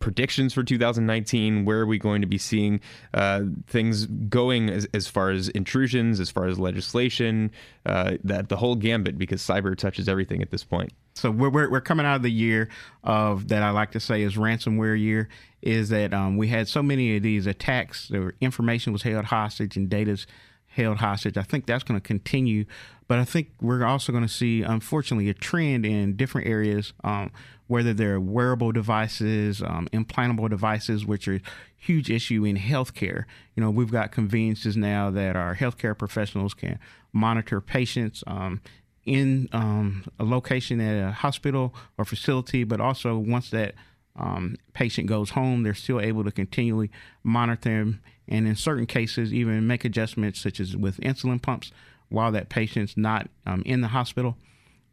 predictions 0.03 0.53
for 0.53 0.63
2019? 0.63 1.65
Where 1.65 1.81
are 1.81 1.87
we 1.87 1.99
going 1.99 2.21
to 2.21 2.27
be 2.27 2.37
seeing 2.37 2.81
uh, 3.15 3.45
things 3.67 4.05
going 4.05 4.69
as, 4.69 4.87
as, 4.93 5.07
far 5.07 5.31
as 5.31 5.49
intrusions, 5.51 6.21
as 6.21 6.31
far 6.31 6.47
as 6.47 6.59
legislation, 6.59 7.51
uh, 7.87 8.17
that 8.25 8.51
the 8.51 8.57
whole 8.57 8.77
gambit? 8.77 9.17
Because 9.17 9.41
cyber 9.41 9.75
touches 9.75 10.09
everything 10.09 10.43
at 10.43 10.51
this 10.51 10.65
point. 10.65 10.93
So 11.15 11.31
we're, 11.31 11.49
we're, 11.49 11.71
we're 11.71 11.81
coming 11.81 12.05
out 12.05 12.17
of 12.17 12.23
the 12.23 12.31
year 12.31 12.69
of 13.05 13.49
that 13.49 13.63
I 13.63 13.71
like 13.71 13.93
to 13.93 14.01
say 14.01 14.23
is 14.23 14.35
ransomware 14.35 15.01
year. 15.01 15.29
Is 15.63 15.91
that 15.91 16.13
um, 16.13 16.37
we 16.37 16.49
had 16.49 16.67
so 16.67 16.83
many 16.83 17.17
of 17.17 17.23
these 17.23 17.47
attacks, 17.47 18.09
the 18.09 18.33
information 18.41 18.93
was 18.93 19.03
held 19.03 19.27
hostage 19.27 19.77
and 19.77 19.89
data's 19.89 20.27
held 20.75 20.99
hostage. 20.99 21.37
I 21.37 21.43
think 21.43 21.67
that's 21.67 21.85
going 21.85 22.01
to 22.01 22.07
continue, 22.07 22.65
but 23.09 23.19
I 23.19 23.25
think 23.25 23.51
we're 23.61 23.85
also 23.85 24.13
going 24.13 24.25
to 24.25 24.33
see, 24.33 24.63
unfortunately, 24.63 25.29
a 25.29 25.35
trend 25.35 25.87
in 25.87 26.17
different 26.17 26.47
areas. 26.47 26.93
Um, 27.05 27.31
whether 27.73 27.95
they're 27.95 28.21
wearable 28.21 28.71
devices, 28.71 29.63
um, 29.63 29.89
implantable 29.95 30.51
devices, 30.51 31.07
which 31.07 31.27
are 31.27 31.41
huge 31.75 32.11
issue 32.11 32.45
in 32.45 32.57
healthcare. 32.57 33.25
You 33.57 33.63
know, 33.63 33.71
we've 33.71 33.91
got 33.91 34.13
conveniences 34.13 34.77
now 34.77 35.11
that 35.11 35.37
our 35.37 35.57
healthcare 35.57 35.97
professionals 35.97 36.53
can 36.53 36.79
monitor 37.15 37.63
patients 37.63 38.23
um, 38.27 38.61
in 39.07 39.49
um, 39.53 40.05
a 40.19 40.25
location 40.25 40.83
at 40.83 41.09
a 41.09 41.13
hospital 41.13 41.75
or 41.97 42.05
facility, 42.05 42.63
but 42.63 42.79
also 42.79 43.17
once 43.17 43.49
that 43.51 43.75
um, 44.17 44.57
patient 44.75 45.07
goes 45.09 45.31
home, 45.31 45.63
they're 45.63 45.75
still 45.75 46.01
able 46.01 46.25
to 46.25 46.31
continually 46.31 46.91
monitor 47.23 47.71
them 47.71 48.01
and 48.29 48.47
in 48.47 48.57
certain 48.57 48.87
cases 48.87 49.33
even 49.33 49.67
make 49.67 49.85
adjustments 49.85 50.41
such 50.41 50.61
as 50.61 50.77
with 50.77 50.99
insulin 50.99 51.41
pumps 51.41 51.73
while 52.09 52.33
that 52.33 52.49
patient's 52.49 52.97
not 52.97 53.29
um, 53.47 53.63
in 53.65 53.81
the 53.81 53.89
hospital. 53.89 54.37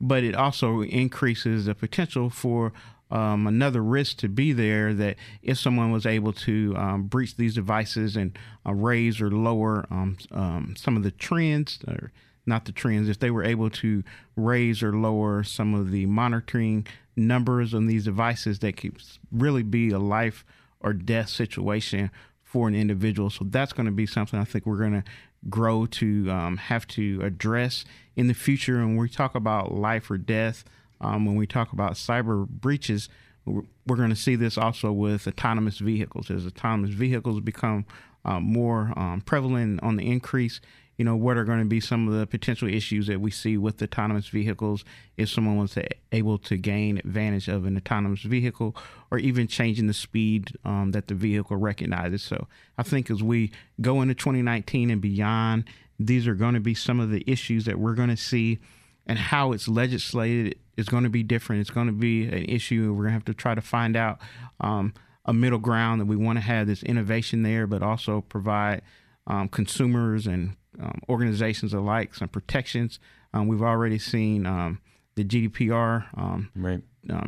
But 0.01 0.23
it 0.23 0.35
also 0.35 0.81
increases 0.81 1.65
the 1.65 1.75
potential 1.75 2.29
for 2.29 2.71
um, 3.11 3.47
another 3.47 3.81
risk 3.81 4.17
to 4.17 4.29
be 4.29 4.53
there 4.53 4.93
that 4.93 5.17
if 5.41 5.57
someone 5.57 5.91
was 5.91 6.05
able 6.05 6.31
to 6.33 6.75
um, 6.77 7.03
breach 7.03 7.35
these 7.35 7.55
devices 7.55 8.15
and 8.15 8.37
uh, 8.65 8.73
raise 8.73 9.19
or 9.19 9.31
lower 9.31 9.85
um, 9.89 10.17
um 10.31 10.75
some 10.77 10.95
of 10.95 11.03
the 11.03 11.11
trends, 11.11 11.79
or 11.87 12.11
not 12.45 12.65
the 12.65 12.71
trends, 12.71 13.09
if 13.09 13.19
they 13.19 13.31
were 13.31 13.43
able 13.43 13.69
to 13.69 14.03
raise 14.35 14.83
or 14.83 14.93
lower 14.93 15.43
some 15.43 15.73
of 15.73 15.91
the 15.91 16.05
monitoring 16.05 16.85
numbers 17.19 17.73
on 17.73 17.85
these 17.85 18.05
devices, 18.05 18.59
that 18.59 18.77
could 18.77 19.01
really 19.31 19.63
be 19.63 19.91
a 19.91 19.99
life 19.99 20.45
or 20.81 20.93
death 20.93 21.29
situation 21.29 22.09
for 22.43 22.67
an 22.67 22.75
individual. 22.75 23.29
So 23.29 23.45
that's 23.47 23.73
going 23.73 23.85
to 23.85 23.91
be 23.91 24.05
something 24.05 24.39
I 24.39 24.43
think 24.43 24.65
we're 24.65 24.77
going 24.77 24.93
to 24.93 25.03
grow 25.49 25.85
to 25.85 26.29
um, 26.31 26.57
have 26.57 26.87
to 26.87 27.21
address 27.23 27.85
in 28.15 28.27
the 28.27 28.33
future. 28.33 28.77
And 28.79 28.89
when 28.89 28.97
we 28.97 29.09
talk 29.09 29.35
about 29.35 29.73
life 29.73 30.09
or 30.09 30.17
death, 30.17 30.63
um, 31.01 31.25
when 31.25 31.35
we 31.35 31.47
talk 31.47 31.71
about 31.71 31.93
cyber 31.93 32.47
breaches, 32.47 33.07
we're 33.45 33.95
going 33.95 34.09
to 34.09 34.15
see 34.15 34.35
this 34.35 34.57
also 34.57 34.91
with 34.91 35.27
autonomous 35.27 35.77
vehicles. 35.77 36.29
As 36.29 36.45
autonomous 36.45 36.91
vehicles 36.91 37.39
become 37.39 37.85
uh, 38.25 38.39
more 38.39 38.93
um, 38.95 39.21
prevalent 39.25 39.81
on 39.81 39.95
the 39.95 40.09
increase, 40.09 40.59
you 40.99 41.05
know, 41.05 41.15
what 41.15 41.37
are 41.37 41.45
going 41.45 41.59
to 41.59 41.65
be 41.65 41.79
some 41.79 42.09
of 42.09 42.13
the 42.13 42.27
potential 42.27 42.67
issues 42.67 43.07
that 43.07 43.21
we 43.21 43.31
see 43.31 43.57
with 43.57 43.81
autonomous 43.81 44.27
vehicles 44.27 44.83
if 45.15 45.29
someone 45.29 45.55
was 45.55 45.71
to, 45.71 45.87
able 46.11 46.37
to 46.37 46.57
gain 46.57 46.97
advantage 46.97 47.47
of 47.47 47.65
an 47.65 47.77
autonomous 47.77 48.19
vehicle 48.23 48.75
or 49.09 49.17
even 49.17 49.47
changing 49.47 49.87
the 49.87 49.93
speed 49.93 50.57
um, 50.65 50.91
that 50.91 51.07
the 51.07 51.15
vehicle 51.15 51.55
recognizes. 51.55 52.21
So 52.21 52.47
I 52.77 52.83
think 52.83 53.09
as 53.09 53.23
we 53.23 53.49
go 53.79 54.01
into 54.01 54.13
2019 54.13 54.89
and 54.89 54.99
beyond, 54.99 55.63
these 55.97 56.27
are 56.27 56.35
going 56.35 56.55
to 56.55 56.59
be 56.59 56.73
some 56.73 56.99
of 56.99 57.11
the 57.11 57.23
issues 57.25 57.63
that 57.63 57.79
we're 57.79 57.95
going 57.95 58.09
to 58.09 58.17
see 58.17 58.59
and 59.07 59.17
how 59.17 59.53
it's 59.53 59.69
legislated 59.69 60.59
is 60.75 60.89
going 60.89 61.05
to 61.05 61.09
be 61.09 61.23
different. 61.23 61.61
It's 61.61 61.69
going 61.69 61.87
to 61.87 61.93
be 61.93 62.25
an 62.25 62.43
issue. 62.43 62.93
We're 62.93 63.03
going 63.03 63.11
to 63.11 63.13
have 63.13 63.25
to 63.25 63.33
try 63.33 63.55
to 63.55 63.61
find 63.61 63.95
out 63.95 64.19
um, 64.59 64.93
a 65.23 65.31
middle 65.31 65.59
ground 65.59 66.01
that 66.01 66.07
we 66.07 66.17
want 66.17 66.39
to 66.39 66.43
have 66.43 66.67
this 66.67 66.83
innovation 66.83 67.43
there, 67.43 67.67
but 67.67 67.81
also 67.81 68.19
provide 68.19 68.81
um, 69.27 69.47
consumers 69.47 70.27
and 70.27 70.57
um, 70.79 71.01
organizations 71.09 71.73
alike 71.73 72.15
some 72.15 72.29
protections. 72.29 72.99
Um, 73.33 73.47
we've 73.47 73.61
already 73.61 73.99
seen 73.99 74.45
um, 74.45 74.79
the 75.15 75.23
GDPR 75.23 76.05
um, 76.17 76.49
right. 76.55 76.81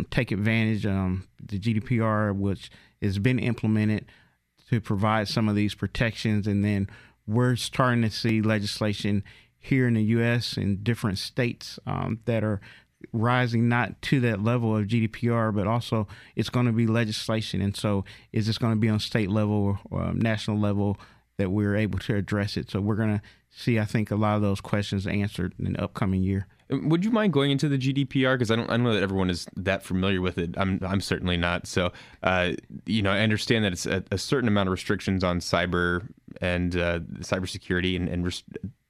take 0.10 0.32
advantage. 0.32 0.86
Of 0.86 1.28
the 1.44 1.60
GDPR, 1.60 2.36
which 2.36 2.72
has 3.02 3.20
been 3.20 3.40
implemented 3.40 4.06
to 4.70 4.80
provide 4.80 5.28
some 5.28 5.50
of 5.50 5.56
these 5.56 5.76
protections, 5.76 6.48
and 6.48 6.64
then 6.64 6.88
we're 7.28 7.56
starting 7.56 8.02
to 8.04 8.10
see 8.10 8.42
legislation 8.42 9.24
here 9.60 9.88
in 9.88 9.94
the 9.94 10.04
U.S. 10.04 10.58
in 10.58 10.82
different 10.84 11.18
states 11.18 11.78
that 12.26 12.44
are 12.44 12.62
rising 13.14 13.68
not 13.68 14.02
to 14.02 14.20
that 14.22 14.44
level 14.44 14.76
of 14.76 14.88
GDPR, 14.88 15.54
but 15.54 15.68
also 15.68 16.08
it's 16.36 16.50
going 16.50 16.66
to 16.66 16.72
be 16.72 16.88
legislation. 16.88 17.62
And 17.62 17.76
so, 17.76 18.06
is 18.32 18.48
this 18.48 18.58
going 18.58 18.74
to 18.74 18.80
be 18.80 18.90
on 18.90 19.00
state 19.00 19.30
level 19.30 19.80
or 19.90 20.02
um, 20.02 20.20
national 20.20 20.60
level 20.60 20.98
that 21.42 21.50
we're 21.50 21.76
able 21.76 22.00
to 22.00 22.16
address 22.16 22.56
it? 22.56 22.70
So, 22.72 22.80
we're 22.80 22.96
going 22.96 23.18
to 23.18 23.22
see, 23.50 23.80
I 23.80 23.86
think, 23.86 24.12
a 24.12 24.16
lot 24.16 24.36
of 24.36 24.42
those 24.42 24.62
questions 24.62 25.06
answered 25.06 25.54
in 25.60 25.74
the 25.74 25.84
upcoming 25.84 26.24
year. 26.24 26.48
Would 26.70 27.04
you 27.04 27.12
mind 27.12 27.34
going 27.34 27.52
into 27.52 27.68
the 27.68 27.78
GDPR? 27.78 28.36
Because 28.36 28.50
I 28.50 28.56
don't, 28.56 28.70
I 28.70 28.78
don't 28.78 28.84
know 28.84 28.94
that 28.94 29.04
everyone 29.04 29.30
is 29.30 29.46
that 29.58 29.84
familiar 29.84 30.22
with 30.22 30.38
it. 30.38 30.56
I'm, 30.58 30.80
I'm 30.82 31.02
certainly 31.02 31.36
not. 31.36 31.68
So, 31.68 31.92
uh, 32.24 32.52
you 32.86 33.02
know, 33.02 33.12
I 33.12 33.20
understand 33.20 33.66
that 33.66 33.74
it's 33.74 33.86
a, 33.86 34.04
a, 34.10 34.18
certain 34.18 34.48
amount 34.48 34.70
of 34.70 34.72
restrictions 34.72 35.22
on 35.22 35.40
cyber 35.40 36.08
and 36.40 36.78
uh, 36.78 37.00
cybersecurity 37.20 37.98
and, 37.98 38.08
and 38.08 38.24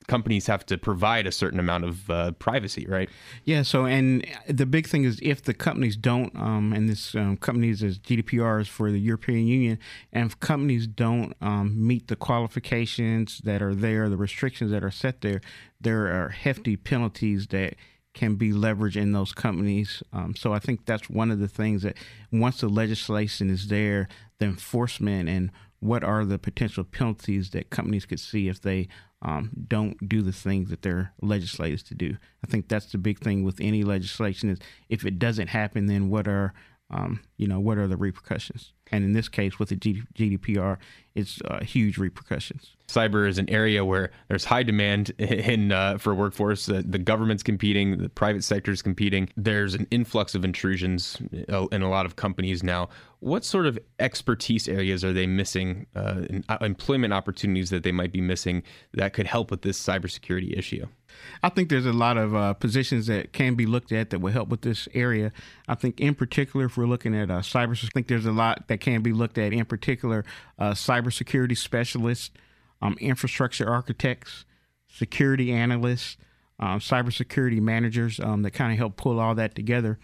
companies 0.08 0.48
have 0.48 0.66
to 0.66 0.78
provide 0.78 1.28
a 1.28 1.32
certain 1.32 1.60
amount 1.60 1.84
of 1.86 2.10
uh, 2.10 2.32
privacy, 2.34 2.86
right? 2.88 3.10
Yeah. 3.46 3.62
So, 3.62 3.86
and 3.86 4.26
the 4.48 4.66
big 4.66 4.88
thing 4.88 5.04
is 5.04 5.20
if 5.22 5.44
the 5.44 5.54
companies 5.54 5.96
don't, 5.96 6.36
um, 6.36 6.74
and 6.74 6.90
this 6.90 7.16
um, 7.16 7.38
companies 7.38 7.84
is 7.84 8.00
GDPR 8.00 8.62
is 8.62 8.68
for 8.68 8.92
the 8.92 9.00
European 9.00 9.48
Union, 9.48 9.80
and 10.12 10.30
if 10.30 10.40
companies 10.40 10.88
don't 10.88 11.34
um, 11.42 11.88
meet 11.88 12.08
the 12.08 12.16
qualifications 12.16 13.40
that 13.44 13.62
are 13.62 13.76
there, 13.76 14.10
the 14.10 14.18
restrictions 14.18 14.72
that 14.72 14.84
are 14.84 14.92
set 14.92 15.22
there, 15.22 15.42
there 15.80 16.08
are 16.08 16.30
hefty 16.30 16.76
penalties 16.76 17.48
that 17.48 17.76
can 18.14 18.36
be 18.36 18.52
leveraged 18.52 18.98
in 18.98 19.14
those 19.14 19.32
companies. 19.32 20.04
Um, 20.12 20.36
so 20.36 20.54
I 20.54 20.60
think 20.60 20.86
that's 20.86 21.10
one 21.10 21.32
of 21.32 21.40
the 21.40 21.48
things 21.48 21.84
that 21.84 21.96
once 22.32 22.60
the 22.60 22.68
legislation 22.68 23.50
is 23.50 23.68
there, 23.68 24.10
the 24.40 24.46
enforcement 24.48 25.30
and 25.30 25.52
what 25.82 26.04
are 26.04 26.24
the 26.24 26.40
potential 26.40 26.84
penalties 26.84 27.50
that 27.50 27.70
companies 27.70 28.06
could 28.06 28.20
see 28.20 28.48
if 28.48 28.62
they 28.62 28.88
um, 29.24 29.52
don't 29.68 30.08
do 30.08 30.22
the 30.22 30.32
things 30.32 30.70
that 30.70 30.82
they're 30.82 31.14
legislators 31.22 31.84
to 31.84 31.96
do. 31.96 32.18
I 32.44 32.48
think 32.48 32.68
that's 32.68 32.92
the 32.92 32.98
big 32.98 33.20
thing 33.20 33.44
with 33.44 33.60
any 33.60 33.84
legislation 33.84 34.50
is 34.50 34.60
if 34.90 35.06
it 35.06 35.20
doesn't 35.20 35.48
happen, 35.48 35.88
then 35.88 36.10
what 36.10 36.28
are 36.28 36.54
um, 36.92 37.22
you 37.38 37.48
know 37.48 37.60
what 37.60 37.78
are 37.78 37.88
the 37.88 37.98
repercussions? 37.98 38.74
And 38.92 39.06
in 39.06 39.14
this 39.14 39.30
case, 39.30 39.58
with 39.58 39.70
the 39.70 39.78
GDPR, 39.78 40.78
it's 41.16 41.42
uh, 41.46 41.64
huge 41.64 41.98
repercussions. 41.98 42.76
Cyber 42.90 43.28
is 43.28 43.38
an 43.38 43.50
area 43.50 43.86
where 43.86 44.12
there's 44.28 44.44
high 44.44 44.64
demand 44.64 45.12
in 45.18 45.72
uh, 45.72 45.98
for 45.98 46.14
workforce. 46.14 46.68
Uh, 46.68 46.82
the 46.86 47.00
government's 47.00 47.44
competing, 47.44 47.98
the 47.98 48.10
private 48.10 48.44
sector 48.44 48.72
is 48.72 48.82
competing. 48.82 49.30
There's 49.38 49.74
an 49.74 49.88
influx 49.92 50.36
of 50.36 50.44
intrusions 50.44 51.18
uh, 51.50 51.68
in 51.68 51.82
a 51.82 51.90
lot 51.90 52.06
of 52.06 52.18
companies 52.18 52.64
now. 52.64 52.90
What 53.20 53.46
sort 53.46 53.66
of 53.66 53.80
expertise 54.00 54.68
areas 54.68 55.06
are 55.06 55.14
they 55.14 55.28
missing? 55.28 55.86
Uh, 55.96 56.24
uh, 56.50 56.58
employment 56.60 57.14
opportunities 57.14 57.70
that 57.70 57.84
they 57.84 57.94
might 57.94 58.12
be 58.12 58.22
missing 58.22 58.64
that 58.94 59.14
could 59.14 59.28
help 59.28 59.52
with 59.52 59.62
this 59.62 59.82
cybersecurity 59.82 60.58
issue? 60.58 60.88
I 61.44 61.50
think 61.50 61.70
there's 61.70 61.86
a 61.86 61.94
lot 61.94 62.18
of 62.18 62.36
uh, 62.36 62.54
positions 62.54 63.08
that 63.08 63.34
can 63.34 63.56
be 63.56 63.66
looked 63.66 63.92
at 63.92 64.10
that 64.10 64.20
will 64.20 64.32
help 64.32 64.50
with 64.50 64.62
this 64.62 64.88
area. 64.94 65.32
I 65.68 65.76
think, 65.76 66.00
in 66.00 66.16
particular, 66.16 66.66
if 66.66 66.78
we're 66.78 66.86
looking 66.86 67.16
at 67.16 67.32
uh, 67.32 67.40
cyber, 67.40 67.72
I 67.84 67.88
think 67.94 68.08
there's 68.08 68.26
a 68.26 68.32
lot 68.32 68.68
that 68.68 68.80
can 68.80 69.02
be 69.02 69.14
looked 69.14 69.38
at. 69.38 69.54
In 69.54 69.66
particular, 69.66 70.24
uh, 70.60 70.72
cybersecurity 70.72 71.58
specialists, 71.58 72.32
um, 72.82 72.98
infrastructure 73.00 73.70
architects, 73.70 74.46
security 74.88 75.52
analysts, 75.52 76.18
um, 76.60 76.80
cybersecurity 76.80 77.60
managers 77.60 78.20
um, 78.20 78.44
that 78.44 78.52
kind 78.52 78.72
of 78.72 78.78
help 78.78 78.96
pull 78.96 79.20
all 79.20 79.36
that 79.36 79.56
together. 79.56 79.98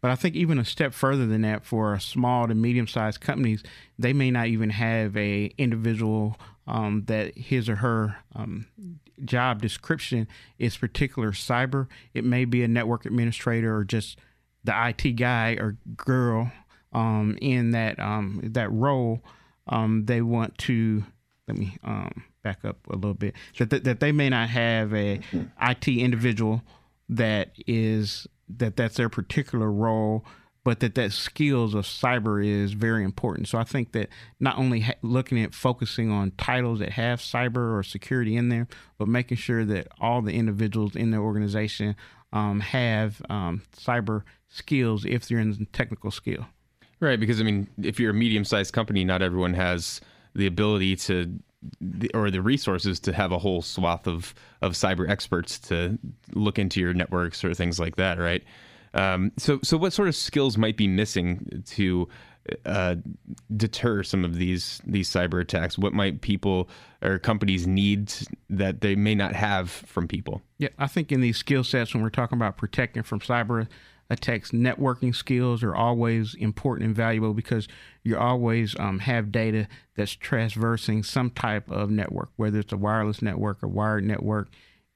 But 0.00 0.10
I 0.10 0.16
think 0.16 0.36
even 0.36 0.58
a 0.58 0.66
step 0.66 0.92
further 0.92 1.26
than 1.26 1.40
that, 1.42 1.64
for 1.64 1.98
small 1.98 2.46
to 2.46 2.54
medium-sized 2.54 3.20
companies, 3.20 3.62
they 3.98 4.12
may 4.12 4.30
not 4.30 4.48
even 4.48 4.68
have 4.68 5.16
a 5.16 5.46
individual 5.56 6.36
um, 6.66 7.04
that 7.06 7.36
his 7.36 7.68
or 7.68 7.76
her 7.76 8.16
um, 8.34 8.66
job 9.24 9.60
description 9.60 10.28
is 10.58 10.76
particular 10.76 11.32
cyber. 11.32 11.86
It 12.12 12.24
may 12.24 12.44
be 12.44 12.62
a 12.62 12.68
network 12.68 13.06
administrator 13.06 13.76
or 13.76 13.84
just 13.84 14.18
the 14.64 14.72
IT 14.88 15.12
guy 15.12 15.52
or 15.60 15.76
girl 15.96 16.50
um, 16.92 17.36
in 17.40 17.72
that 17.72 17.98
um, 17.98 18.40
that 18.44 18.70
role. 18.72 19.22
Um, 19.66 20.04
they 20.06 20.20
want 20.20 20.58
to 20.58 21.04
let 21.48 21.56
me 21.56 21.76
um, 21.84 22.24
back 22.42 22.64
up 22.64 22.78
a 22.88 22.96
little 22.96 23.14
bit 23.14 23.34
that, 23.58 23.70
that 23.70 23.84
that 23.84 24.00
they 24.00 24.12
may 24.12 24.28
not 24.28 24.48
have 24.48 24.92
a 24.94 25.20
IT 25.60 25.88
individual 25.88 26.62
that 27.08 27.52
is 27.66 28.26
that 28.48 28.76
that's 28.76 28.96
their 28.96 29.08
particular 29.08 29.70
role 29.70 30.24
but 30.64 30.80
that 30.80 30.94
that 30.94 31.12
skills 31.12 31.74
of 31.74 31.84
cyber 31.84 32.44
is 32.44 32.72
very 32.72 33.04
important. 33.04 33.48
So 33.48 33.58
I 33.58 33.64
think 33.64 33.92
that 33.92 34.08
not 34.40 34.58
only 34.58 34.80
ha- 34.80 34.94
looking 35.02 35.42
at 35.42 35.54
focusing 35.54 36.10
on 36.10 36.32
titles 36.32 36.78
that 36.78 36.92
have 36.92 37.20
cyber 37.20 37.78
or 37.78 37.82
security 37.82 38.36
in 38.36 38.48
there, 38.48 38.66
but 38.98 39.06
making 39.06 39.36
sure 39.36 39.64
that 39.66 39.88
all 40.00 40.22
the 40.22 40.32
individuals 40.32 40.96
in 40.96 41.10
the 41.10 41.18
organization 41.18 41.94
um, 42.32 42.60
have 42.60 43.20
um, 43.28 43.62
cyber 43.76 44.22
skills 44.48 45.04
if 45.04 45.28
they're 45.28 45.38
in 45.38 45.66
technical 45.72 46.10
skill. 46.10 46.46
Right, 46.98 47.20
because 47.20 47.40
I 47.40 47.44
mean, 47.44 47.68
if 47.82 48.00
you're 48.00 48.12
a 48.12 48.14
medium-sized 48.14 48.72
company, 48.72 49.04
not 49.04 49.20
everyone 49.20 49.54
has 49.54 50.00
the 50.34 50.46
ability 50.46 50.96
to 50.96 51.38
or 52.12 52.30
the 52.30 52.42
resources 52.42 53.00
to 53.00 53.12
have 53.12 53.32
a 53.32 53.38
whole 53.38 53.62
swath 53.62 54.06
of 54.06 54.34
of 54.60 54.72
cyber 54.72 55.08
experts 55.08 55.58
to 55.58 55.98
look 56.34 56.58
into 56.58 56.80
your 56.80 56.92
networks 56.92 57.44
or 57.44 57.54
things 57.54 57.78
like 57.78 57.96
that, 57.96 58.18
right? 58.18 58.42
Um, 58.94 59.32
so, 59.36 59.60
so 59.62 59.76
what 59.76 59.92
sort 59.92 60.08
of 60.08 60.16
skills 60.16 60.56
might 60.56 60.76
be 60.76 60.88
missing 60.88 61.62
to 61.66 62.08
uh, 62.66 62.96
deter 63.56 64.02
some 64.02 64.24
of 64.24 64.36
these 64.36 64.80
these 64.86 65.08
cyber 65.08 65.40
attacks? 65.40 65.78
What 65.78 65.92
might 65.92 66.20
people 66.20 66.68
or 67.02 67.18
companies 67.18 67.66
need 67.66 68.12
that 68.50 68.80
they 68.80 68.94
may 68.94 69.14
not 69.14 69.34
have 69.34 69.70
from 69.70 70.06
people? 70.06 70.42
Yeah, 70.58 70.68
I 70.78 70.86
think 70.86 71.10
in 71.10 71.20
these 71.20 71.36
skill 71.36 71.64
sets, 71.64 71.94
when 71.94 72.02
we're 72.02 72.10
talking 72.10 72.38
about 72.38 72.56
protecting 72.56 73.02
from 73.02 73.20
cyber 73.20 73.66
attacks, 74.10 74.50
networking 74.50 75.14
skills 75.14 75.62
are 75.62 75.74
always 75.74 76.34
important 76.34 76.86
and 76.86 76.96
valuable 76.96 77.34
because 77.34 77.66
you 78.02 78.16
always 78.18 78.78
um, 78.78 78.98
have 79.00 79.32
data 79.32 79.66
that's 79.96 80.12
traversing 80.12 81.02
some 81.02 81.30
type 81.30 81.70
of 81.70 81.90
network, 81.90 82.30
whether 82.36 82.58
it's 82.58 82.72
a 82.72 82.76
wireless 82.76 83.22
network, 83.22 83.62
a 83.62 83.68
wired 83.68 84.04
network, 84.04 84.48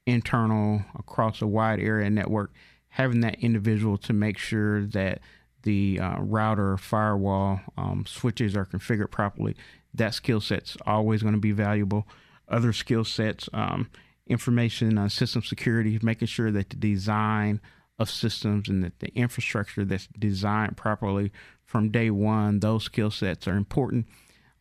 internal, 0.07 0.85
across 0.99 1.41
a 1.41 1.47
wide 1.47 1.81
area 1.81 2.11
network 2.11 2.53
having 2.91 3.21
that 3.21 3.39
individual 3.41 3.97
to 3.99 4.13
make 4.13 4.39
sure 4.39 4.85
that 4.87 5.21
the 5.63 5.99
uh, 6.01 6.17
router 6.21 6.77
firewall 6.77 7.61
um, 7.77 8.05
switches 8.07 8.57
are 8.57 8.67
configured 8.67 9.11
properly. 9.11 9.57
That 9.95 10.15
skill 10.15 10.41
set's 10.41 10.77
always 10.87 11.23
going 11.23 11.35
to 11.35 11.41
be 11.41 11.53
valuable. 11.53 12.07
Other 12.49 12.73
skill 12.73 13.05
sets, 13.05 13.49
um, 13.53 13.91
information 14.27 14.99
uh, 14.99 15.09
system 15.09 15.43
security, 15.43 15.99
making 16.03 16.29
sure 16.29 16.51
that 16.51 16.71
the 16.71 16.77
design 16.77 17.61
of 17.99 18.09
systems 18.09 18.69
and 18.69 18.83
that 18.85 19.01
the 19.01 19.09
infrastructure 19.15 19.85
that's 19.85 20.09
designed 20.19 20.77
properly 20.77 21.33
from 21.65 21.91
day 21.91 22.11
one, 22.11 22.61
those 22.61 22.85
skill 22.85 23.11
sets 23.11 23.49
are 23.49 23.57
important. 23.57 24.07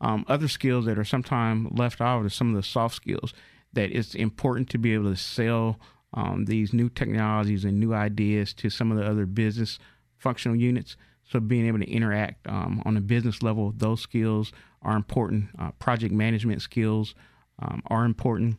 Um, 0.01 0.25
other 0.27 0.47
skills 0.47 0.85
that 0.85 0.99
are 0.99 1.05
sometimes 1.05 1.69
left 1.71 2.01
out 2.01 2.25
are 2.25 2.29
some 2.29 2.49
of 2.49 2.55
the 2.55 2.67
soft 2.67 2.95
skills 2.95 3.33
that 3.73 3.91
it's 3.91 4.15
important 4.15 4.69
to 4.69 4.77
be 4.77 4.93
able 4.93 5.11
to 5.11 5.15
sell 5.15 5.79
um, 6.13 6.45
these 6.45 6.73
new 6.73 6.89
technologies 6.89 7.65
and 7.65 7.79
new 7.79 7.93
ideas 7.93 8.53
to 8.55 8.69
some 8.69 8.91
of 8.91 8.97
the 8.97 9.05
other 9.05 9.25
business 9.25 9.79
functional 10.17 10.57
units. 10.57 10.95
So 11.23 11.39
being 11.39 11.67
able 11.67 11.79
to 11.79 11.89
interact 11.89 12.47
um, 12.47 12.81
on 12.85 12.95
a 12.95 13.01
business 13.01 13.43
level, 13.43 13.73
those 13.75 14.01
skills 14.01 14.51
are 14.81 14.95
important. 14.95 15.49
Uh, 15.59 15.71
project 15.71 16.13
management 16.13 16.61
skills 16.61 17.13
um, 17.59 17.81
are 17.87 18.05
important. 18.05 18.57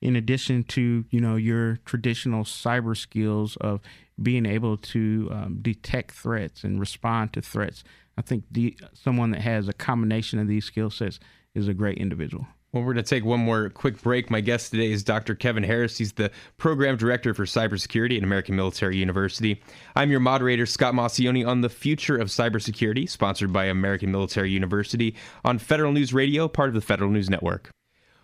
In 0.00 0.16
addition 0.16 0.64
to 0.64 1.04
you 1.10 1.20
know 1.20 1.36
your 1.36 1.78
traditional 1.84 2.44
cyber 2.44 2.96
skills 2.96 3.56
of 3.56 3.80
being 4.20 4.46
able 4.46 4.76
to 4.76 5.28
um, 5.30 5.58
detect 5.60 6.12
threats 6.12 6.64
and 6.64 6.80
respond 6.80 7.32
to 7.34 7.42
threats, 7.42 7.84
I 8.16 8.22
think 8.22 8.44
the, 8.50 8.76
someone 8.94 9.30
that 9.30 9.42
has 9.42 9.68
a 9.68 9.72
combination 9.72 10.38
of 10.38 10.48
these 10.48 10.64
skill 10.64 10.90
sets 10.90 11.20
is 11.54 11.68
a 11.68 11.74
great 11.74 11.98
individual. 11.98 12.46
Well, 12.72 12.84
we're 12.84 12.94
going 12.94 13.04
to 13.04 13.10
take 13.10 13.24
one 13.24 13.40
more 13.40 13.68
quick 13.68 14.00
break. 14.00 14.30
My 14.30 14.40
guest 14.40 14.70
today 14.70 14.92
is 14.92 15.02
Dr. 15.02 15.34
Kevin 15.34 15.64
Harris. 15.64 15.98
He's 15.98 16.12
the 16.12 16.30
Program 16.56 16.96
Director 16.96 17.34
for 17.34 17.44
Cybersecurity 17.44 18.16
at 18.16 18.22
American 18.22 18.54
Military 18.54 18.96
University. 18.96 19.60
I'm 19.96 20.12
your 20.12 20.20
moderator, 20.20 20.66
Scott 20.66 20.94
Maucione, 20.94 21.44
on 21.44 21.62
the 21.62 21.68
future 21.68 22.16
of 22.16 22.28
cybersecurity, 22.28 23.08
sponsored 23.08 23.52
by 23.52 23.64
American 23.64 24.12
Military 24.12 24.52
University 24.52 25.16
on 25.44 25.58
Federal 25.58 25.90
News 25.90 26.14
Radio, 26.14 26.46
part 26.46 26.68
of 26.68 26.76
the 26.76 26.80
Federal 26.80 27.10
News 27.10 27.28
Network. 27.28 27.70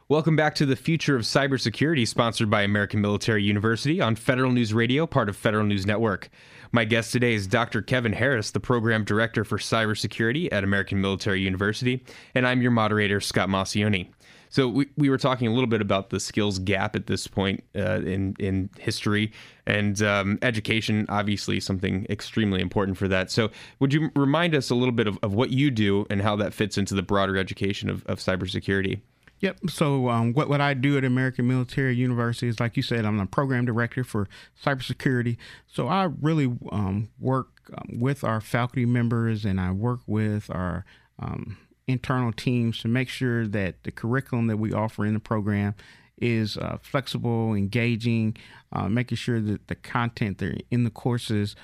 Welcome 0.09 0.37
back 0.37 0.55
to 0.55 0.67
the 0.67 0.77
future 0.77 1.17
of 1.17 1.23
cybersecurity, 1.23 2.07
sponsored 2.07 2.49
by 2.49 2.63
American 2.63 3.01
Military 3.01 3.43
University 3.43 4.01
on 4.01 4.15
Federal 4.15 4.53
News 4.53 4.73
Radio, 4.73 5.09
part 5.09 5.29
of 5.29 5.35
Federal 5.35 5.65
News 5.65 5.85
Network. 5.85 6.29
My 6.71 6.85
guest 6.85 7.11
today 7.11 7.35
is 7.35 7.49
Dr. 7.49 7.83
Kevin 7.83 8.13
Harris, 8.13 8.53
the 8.53 8.61
Program 8.61 9.03
Director 9.03 9.43
for 9.43 9.59
Cybersecurity 9.59 10.49
at 10.53 10.63
American 10.63 11.01
Military 11.01 11.41
University, 11.41 12.05
and 12.37 12.47
I'm 12.47 12.63
your 12.63 12.71
moderator, 12.71 13.21
Scott 13.21 13.49
Maucione. 13.49 14.07
So 14.49 14.69
we, 14.69 14.87
we 14.97 15.09
were 15.09 15.19
talking 15.19 15.49
a 15.49 15.53
little 15.53 15.67
bit 15.69 15.81
about 15.81 16.11
the 16.11 16.21
skills 16.21 16.59
gap 16.59 16.97
at 16.97 17.07
this 17.07 17.27
point 17.27 17.65
uh, 17.75 18.01
in 18.01 18.37
in 18.39 18.71
history 18.79 19.33
and 19.67 20.01
um, 20.03 20.39
education. 20.43 21.07
Obviously, 21.09 21.61
something 21.61 22.07
extremely 22.09 22.61
important 22.61 22.97
for 22.97 23.09
that. 23.09 23.31
So 23.31 23.51
would 23.81 23.93
you 23.93 24.11
remind 24.15 24.55
us 24.55 24.71
a 24.71 24.75
little 24.75 24.93
bit 24.93 25.07
of, 25.07 25.19
of 25.23 25.35
what 25.35 25.51
you 25.51 25.71
do 25.71 26.07
and 26.11 26.23
how 26.23 26.37
that 26.37 26.55
fits 26.55 26.79
into 26.79 26.95
the 26.95 27.03
broader 27.03 27.37
education 27.37 27.91
of, 27.91 28.05
of 28.07 28.19
cybersecurity? 28.19 29.01
Yep. 29.41 29.71
So 29.71 30.09
um, 30.09 30.33
what 30.33 30.49
what 30.49 30.61
I 30.61 30.75
do 30.75 30.97
at 30.97 31.05
American 31.05 31.47
Military 31.47 31.95
University 31.95 32.49
is, 32.49 32.59
like 32.59 32.77
you 32.77 32.83
said, 32.83 33.05
I'm 33.05 33.19
the 33.19 33.27
program 33.27 33.67
director 33.67 34.03
for 34.03 34.29
cybersecurity. 34.65 35.37
So 35.67 35.89
I 35.89 36.05
really 36.05 36.53
um, 36.73 37.11
work 37.21 37.49
um, 37.77 38.01
with 38.01 38.25
our 38.25 38.41
faculty 38.41 38.87
members 38.87 39.45
and 39.45 39.61
I 39.61 39.73
work 39.73 40.01
with 40.07 40.49
our 40.51 40.85
um, 41.19 41.59
internal 41.87 42.33
teams 42.33 42.81
to 42.81 42.89
make 42.89 43.09
sure 43.09 43.47
that 43.47 43.83
the 43.85 43.91
curriculum 43.91 44.47
that 44.49 44.57
we 44.57 44.73
offer 44.73 45.05
in 45.05 45.15
the 45.15 45.21
program 45.21 45.75
is 46.19 46.57
uh, 46.57 46.79
flexible, 46.81 47.55
engaging, 47.55 48.37
uh, 48.73 48.89
making 48.89 49.17
sure 49.17 49.41
that 49.41 49.69
the 49.69 49.75
content 49.75 50.39
that 50.39 50.63
in 50.71 50.85
the 50.85 50.91
courses 50.91 51.55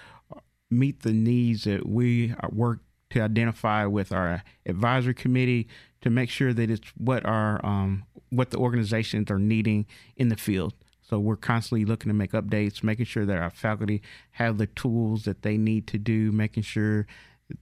meet 0.71 1.03
the 1.03 1.13
needs 1.13 1.65
that 1.65 1.87
we 1.87 2.35
work 2.51 2.81
to 3.11 3.21
identify 3.21 3.85
with 3.85 4.13
our 4.13 4.43
advisory 4.67 5.15
committee 5.15 5.69
to 6.01 6.11
make 6.11 6.31
sure 6.31 6.53
that 6.53 6.71
it's 6.71 6.89
what 6.97 7.25
our 7.27 7.65
um, 7.65 8.05
what 8.31 8.51
the 8.51 8.57
organizations 8.57 9.31
are 9.31 9.39
needing 9.39 9.87
in 10.17 10.29
the 10.29 10.37
field. 10.37 10.73
So 11.03 11.19
we're 11.19 11.37
constantly 11.37 11.85
looking 11.85 12.09
to 12.09 12.15
make 12.15 12.33
updates, 12.33 12.83
making 12.83 13.05
sure 13.05 13.27
that 13.27 13.37
our 13.37 13.51
faculty 13.51 14.01
have 14.33 14.57
the 14.57 14.67
tools 14.67 15.25
that 15.25 15.43
they 15.43 15.59
need 15.59 15.87
to 15.89 15.99
do, 15.99 16.33
making 16.33 16.63
sure 16.63 17.07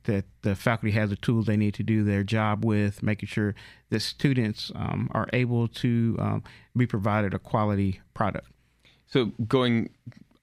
that 0.04 0.24
the 0.42 0.54
faculty 0.54 0.92
has 0.92 1.10
the 1.10 1.16
tools 1.16 1.46
they 1.46 1.56
need 1.56 1.74
to 1.74 1.82
do 1.82 2.04
their 2.04 2.22
job 2.22 2.64
with, 2.64 3.02
making 3.02 3.28
sure 3.28 3.54
that 3.90 4.00
students 4.00 4.72
um, 4.74 5.08
are 5.12 5.28
able 5.32 5.68
to 5.68 6.16
um, 6.18 6.42
be 6.76 6.86
provided 6.86 7.34
a 7.34 7.38
quality 7.38 8.00
product. 8.14 8.48
So 9.06 9.26
going 9.46 9.90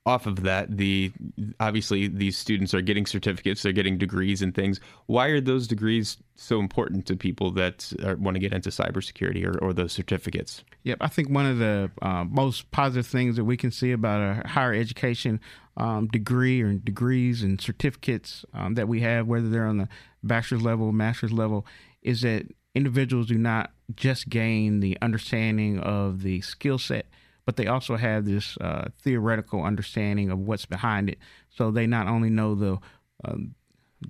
off 0.07 0.25
of 0.25 0.43
that, 0.43 0.77
the 0.77 1.11
obviously 1.59 2.07
these 2.07 2.37
students 2.37 2.73
are 2.73 2.79
getting 2.79 3.05
certificates, 3.05 3.61
they're 3.61 3.73
getting 3.73 3.97
degrees 3.97 4.41
and 4.41 4.55
things. 4.55 4.79
Why 5.07 5.27
are 5.27 5.41
those 5.41 5.67
degrees 5.67 6.15
so 6.37 6.61
important 6.61 7.05
to 7.07 7.17
people 7.17 7.51
that 7.51 7.91
are, 8.05 8.15
want 8.15 8.35
to 8.35 8.39
get 8.39 8.53
into 8.53 8.69
cybersecurity 8.69 9.45
or, 9.45 9.59
or 9.59 9.73
those 9.73 9.91
certificates? 9.91 10.63
Yep, 10.83 10.99
I 11.01 11.07
think 11.09 11.29
one 11.29 11.45
of 11.45 11.57
the 11.57 11.91
uh, 12.01 12.23
most 12.23 12.71
positive 12.71 13.05
things 13.05 13.35
that 13.35 13.43
we 13.43 13.57
can 13.57 13.69
see 13.69 13.91
about 13.91 14.21
a 14.21 14.48
higher 14.48 14.74
education 14.74 15.41
um, 15.75 16.07
degree 16.07 16.61
or 16.61 16.72
degrees 16.74 17.43
and 17.43 17.59
certificates 17.59 18.46
um, 18.53 18.75
that 18.75 18.87
we 18.87 19.01
have, 19.01 19.27
whether 19.27 19.50
they're 19.50 19.67
on 19.67 19.77
the 19.77 19.89
bachelor's 20.24 20.63
level, 20.63 20.93
master's 20.93 21.33
level, 21.33 21.65
is 22.01 22.22
that 22.22 22.48
individuals 22.74 23.27
do 23.27 23.37
not 23.37 23.72
just 23.93 24.29
gain 24.29 24.79
the 24.79 24.98
understanding 25.01 25.79
of 25.79 26.22
the 26.22 26.39
skill 26.39 26.77
set 26.77 27.07
but 27.48 27.55
they 27.55 27.68
also 27.68 27.96
have 27.96 28.25
this 28.25 28.57
uh, 28.57 28.90
theoretical 29.01 29.64
understanding 29.64 30.29
of 30.29 30.38
what's 30.38 30.66
behind 30.66 31.10
it. 31.10 31.18
So 31.50 31.72
they 31.72 31.88
not 31.88 32.07
only 32.07 32.29
know 32.29 32.55
the 32.55 32.77
um, 33.24 33.55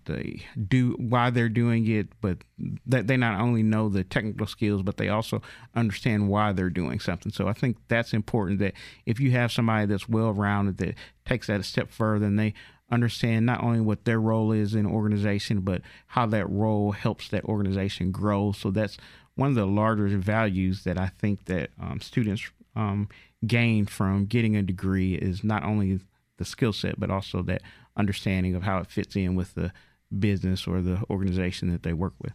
they 0.06 0.44
do 0.68 0.96
why 0.98 1.30
they're 1.30 1.48
doing 1.48 1.88
it, 1.88 2.08
but 2.20 2.40
that 2.88 3.06
they 3.06 3.16
not 3.16 3.40
only 3.40 3.62
know 3.62 3.90
the 3.90 4.04
technical 4.04 4.48
skills, 4.48 4.82
but 4.82 4.98
they 4.98 5.10
also 5.10 5.44
understand 5.76 6.30
why 6.30 6.52
they're 6.52 6.72
doing 6.72 7.00
something. 7.00 7.32
So 7.32 7.48
I 7.48 7.54
think 7.54 7.78
that's 7.88 8.12
important. 8.12 8.58
That 8.58 8.74
if 9.06 9.20
you 9.20 9.30
have 9.32 9.52
somebody 9.52 9.86
that's 9.86 10.10
well 10.10 10.34
rounded 10.34 10.80
that 10.80 10.96
takes 11.24 11.46
that 11.46 11.60
a 11.60 11.64
step 11.64 11.92
further, 11.92 12.26
and 12.26 12.40
they 12.40 12.56
understand 12.92 13.46
not 13.46 13.64
only 13.64 13.82
what 13.82 14.06
their 14.06 14.20
role 14.20 14.52
is 14.52 14.74
in 14.74 14.88
organization, 14.88 15.62
but 15.62 15.84
how 16.08 16.26
that 16.26 16.50
role 16.50 16.92
helps 16.92 17.30
that 17.30 17.46
organization 17.46 18.12
grow. 18.12 18.52
So 18.52 18.72
that's 18.72 18.98
one 19.36 19.50
of 19.50 19.56
the 19.56 19.68
larger 19.68 20.08
values 20.18 20.86
that 20.86 20.98
I 20.98 21.12
think 21.20 21.46
that 21.46 21.70
um, 21.80 22.02
students 22.02 22.50
um, 22.78 23.10
gain 23.46 23.86
from 23.86 24.26
getting 24.26 24.56
a 24.56 24.64
degree 24.64 25.16
is 25.16 25.44
not 25.44 25.64
only 25.64 26.00
the 26.38 26.46
skill 26.46 26.74
set, 26.74 27.00
but 27.00 27.10
also 27.10 27.42
that 27.44 27.62
understanding 27.96 28.56
of 28.56 28.64
how 28.64 28.80
it 28.80 28.88
fits 28.88 29.16
in 29.16 29.36
with 29.36 29.54
the 29.56 29.72
business 30.18 30.68
or 30.68 30.82
the 30.82 31.04
organization 31.10 31.72
that 31.72 31.84
they 31.84 31.94
work 31.94 32.14
with. 32.22 32.34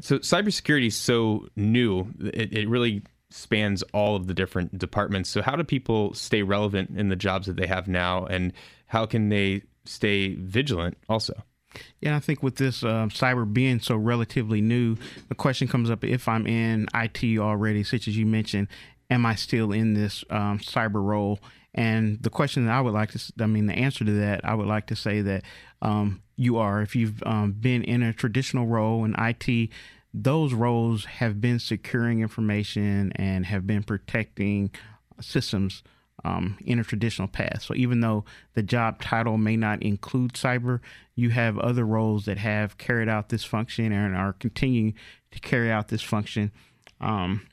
So, 0.00 0.18
cybersecurity 0.18 0.86
is 0.86 0.96
so 0.96 1.48
new; 1.56 2.06
it, 2.20 2.56
it 2.56 2.68
really 2.68 3.02
spans 3.30 3.82
all 3.94 4.16
of 4.16 4.26
the 4.26 4.34
different 4.34 4.78
departments. 4.78 5.30
So, 5.30 5.42
how 5.42 5.56
do 5.56 5.64
people 5.64 6.14
stay 6.14 6.42
relevant 6.42 6.90
in 6.96 7.08
the 7.08 7.16
jobs 7.16 7.46
that 7.46 7.56
they 7.56 7.66
have 7.66 7.88
now, 7.88 8.24
and 8.26 8.52
how 8.86 9.06
can 9.06 9.30
they 9.30 9.62
stay 9.84 10.34
vigilant 10.36 10.96
also? 11.08 11.34
Yeah, 12.00 12.16
I 12.16 12.20
think 12.20 12.42
with 12.42 12.56
this 12.56 12.82
uh, 12.82 13.06
cyber 13.06 13.50
being 13.50 13.80
so 13.80 13.96
relatively 13.96 14.60
new, 14.60 14.96
the 15.28 15.34
question 15.34 15.68
comes 15.68 15.90
up 15.90 16.04
if 16.04 16.28
I'm 16.28 16.46
in 16.46 16.88
IT 16.94 17.38
already, 17.38 17.84
such 17.84 18.08
as 18.08 18.16
you 18.16 18.26
mentioned, 18.26 18.68
am 19.10 19.26
I 19.26 19.34
still 19.34 19.72
in 19.72 19.94
this 19.94 20.24
um, 20.30 20.58
cyber 20.58 21.02
role? 21.02 21.40
And 21.74 22.20
the 22.22 22.30
question 22.30 22.66
that 22.66 22.72
I 22.72 22.80
would 22.80 22.94
like 22.94 23.10
to, 23.12 23.32
I 23.40 23.46
mean, 23.46 23.66
the 23.66 23.74
answer 23.74 24.04
to 24.04 24.12
that, 24.12 24.44
I 24.44 24.54
would 24.54 24.66
like 24.66 24.86
to 24.88 24.96
say 24.96 25.20
that 25.22 25.44
um, 25.82 26.22
you 26.36 26.56
are. 26.56 26.82
If 26.82 26.96
you've 26.96 27.22
um, 27.24 27.52
been 27.52 27.84
in 27.84 28.02
a 28.02 28.12
traditional 28.12 28.66
role 28.66 29.04
in 29.04 29.14
IT, 29.18 29.70
those 30.12 30.52
roles 30.52 31.04
have 31.04 31.40
been 31.40 31.58
securing 31.58 32.20
information 32.20 33.12
and 33.14 33.46
have 33.46 33.66
been 33.66 33.84
protecting 33.84 34.70
systems 35.20 35.82
um, 36.24 36.58
in 36.64 36.78
a 36.78 36.84
traditional 36.84 37.28
path. 37.28 37.62
So 37.62 37.74
even 37.74 38.00
though 38.00 38.24
the 38.54 38.62
job 38.62 39.00
title 39.00 39.38
may 39.38 39.56
not 39.56 39.82
include 39.82 40.32
cyber, 40.32 40.80
you 41.14 41.30
have 41.30 41.58
other 41.58 41.86
roles 41.86 42.24
that 42.24 42.38
have 42.38 42.78
carried 42.78 43.08
out 43.08 43.28
this 43.28 43.44
function 43.44 43.92
and 43.92 44.16
are 44.16 44.32
continuing 44.32 44.94
to 45.30 45.40
carry 45.40 45.70
out 45.70 45.88
this 45.88 46.02
function. 46.02 46.50
Um, 47.00 47.46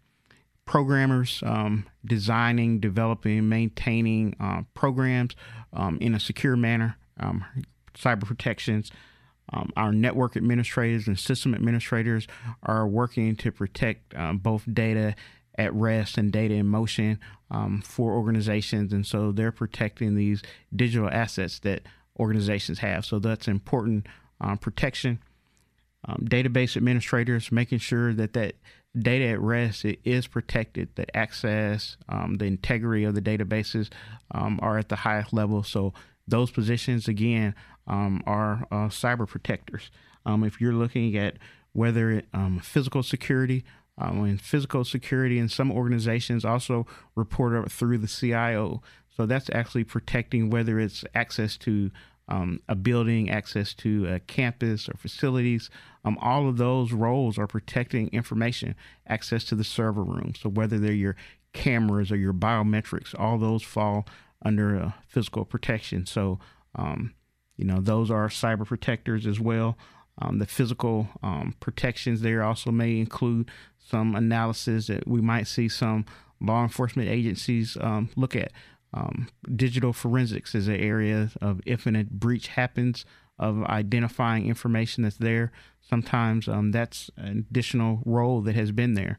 programmers 0.68 1.42
um, 1.44 1.86
designing, 2.06 2.80
developing, 2.80 3.50
maintaining 3.50 4.36
uh, 4.40 4.62
programs 4.76 5.36
um, 5.74 5.98
in 6.00 6.14
a 6.14 6.20
secure 6.20 6.56
manner, 6.56 6.98
um, 7.20 7.44
cyber 7.96 8.26
protections. 8.26 8.92
Um, 9.54 9.72
our 9.78 9.94
network 9.94 10.36
administrators 10.36 11.08
and 11.08 11.18
system 11.18 11.56
administrators 11.56 12.28
are 12.64 12.86
working 12.86 13.38
to 13.38 13.52
protect 13.52 14.14
um, 14.16 14.40
both 14.40 14.66
data 14.72 15.16
at 15.58 15.74
rest 15.74 16.18
and 16.18 16.32
data 16.32 16.54
in 16.54 16.68
motion 16.68 17.18
um, 17.50 17.82
for 17.82 18.12
organizations. 18.12 18.92
And 18.92 19.08
so 19.08 19.32
they're 19.32 19.54
protecting 19.54 20.16
these 20.16 20.44
digital 20.76 21.10
assets 21.10 21.60
that 21.60 21.84
organizations 22.20 22.80
have. 22.80 23.06
So 23.06 23.20
that's 23.20 23.48
important 23.48 24.06
uh, 24.42 24.58
protection. 24.58 25.20
database 26.24 26.76
administrators 26.76 27.54
making 27.54 27.80
sure 27.80 28.14
that 28.14 28.34
that 28.34 28.56
data 28.98 29.26
at 29.26 29.40
rest 29.40 29.86
it 29.86 30.00
is 30.04 30.28
protected. 30.28 30.90
The 30.96 31.16
access, 31.16 31.98
um, 32.10 32.36
the 32.36 32.46
integrity 32.46 33.04
of 33.04 33.16
the 33.16 33.22
databases 33.22 33.90
um, 34.32 34.60
are 34.62 34.78
at 34.78 34.90
the 34.90 34.98
highest 34.98 35.34
level. 35.34 35.64
So 35.64 35.94
those 36.28 36.52
positions 36.52 37.08
again 37.08 37.56
um, 37.88 38.22
are 38.26 38.68
uh, 38.72 38.90
cyber 38.90 39.28
protectors. 39.28 39.92
Um, 40.26 40.44
if 40.44 40.60
you're 40.60 40.74
looking 40.74 41.16
at 41.16 41.38
whether 41.74 42.12
it, 42.12 42.28
um, 42.34 42.60
physical 42.60 43.04
security, 43.04 43.64
um, 43.98 44.24
and 44.24 44.42
physical 44.42 44.84
security 44.84 45.40
in 45.40 45.50
some 45.50 45.72
organizations 45.72 46.46
also 46.46 46.86
report 47.16 47.72
through 47.72 47.98
the 47.98 48.08
CIO. 48.08 48.82
So 49.16 49.26
that's 49.26 49.50
actually 49.54 49.84
protecting 49.84 50.50
whether 50.50 50.80
it's 50.80 51.04
access 51.16 51.58
to 51.58 51.90
um, 52.28 52.62
a 52.68 52.76
building, 52.76 53.30
access 53.30 53.74
to 53.76 54.08
a 54.08 54.20
campus 54.20 54.90
or 54.90 54.94
facilities. 54.98 55.70
Um, 56.04 56.18
all 56.22 56.48
of 56.48 56.58
those 56.58 56.92
roles 56.92 57.38
are 57.38 57.48
protecting 57.48 58.10
information, 58.10 58.76
access 59.08 59.44
to 59.46 59.56
the 59.56 59.64
server 59.64 60.04
room. 60.04 60.34
So 60.40 60.50
whether 60.50 60.78
they're 60.78 60.92
your 60.92 61.16
cameras 61.54 62.12
or 62.12 62.18
your 62.18 62.34
biometrics, 62.34 63.18
all 63.18 63.38
those 63.38 63.64
fall 63.64 64.08
under 64.44 64.78
uh, 64.78 64.92
physical 65.08 65.46
protection. 65.46 66.06
So 66.06 66.40
um, 66.76 67.14
you 67.58 67.66
know, 67.66 67.80
those 67.82 68.10
are 68.10 68.30
cyber 68.30 68.66
protectors 68.66 69.26
as 69.26 69.40
well. 69.40 69.78
Um, 70.20 70.40
the 70.40 70.46
physical 70.46 71.10
um, 71.22 71.56
protections 71.60 72.22
there 72.22 72.44
also 72.44 72.72
may 72.72 73.00
include 73.00 73.52
some 73.78 74.16
analysis 74.16 74.88
that 74.88 75.08
we 75.08 75.22
might 75.22 75.48
see 75.48 75.68
some 75.68 76.06
law 76.40 76.64
enforcement 76.64 77.10
agencies 77.10 77.78
um, 77.82 78.10
look 78.16 78.36
at. 78.36 78.52
Um, 78.94 79.28
digital 79.56 79.94
forensics 79.94 80.56
is 80.56 80.68
an 80.68 80.76
area 80.76 81.32
of 81.42 81.62
if 81.66 81.86
a 81.86 82.06
breach 82.10 82.48
happens 82.48 83.06
of 83.40 83.64
identifying 83.66 84.48
information 84.48 85.04
that's 85.04 85.18
there. 85.18 85.52
Sometimes 85.82 86.48
um, 86.48 86.72
that's 86.72 87.12
an 87.18 87.46
additional 87.50 88.02
role 88.06 88.42
that 88.42 88.56
has 88.56 88.72
been 88.72 88.94
there. 88.94 89.18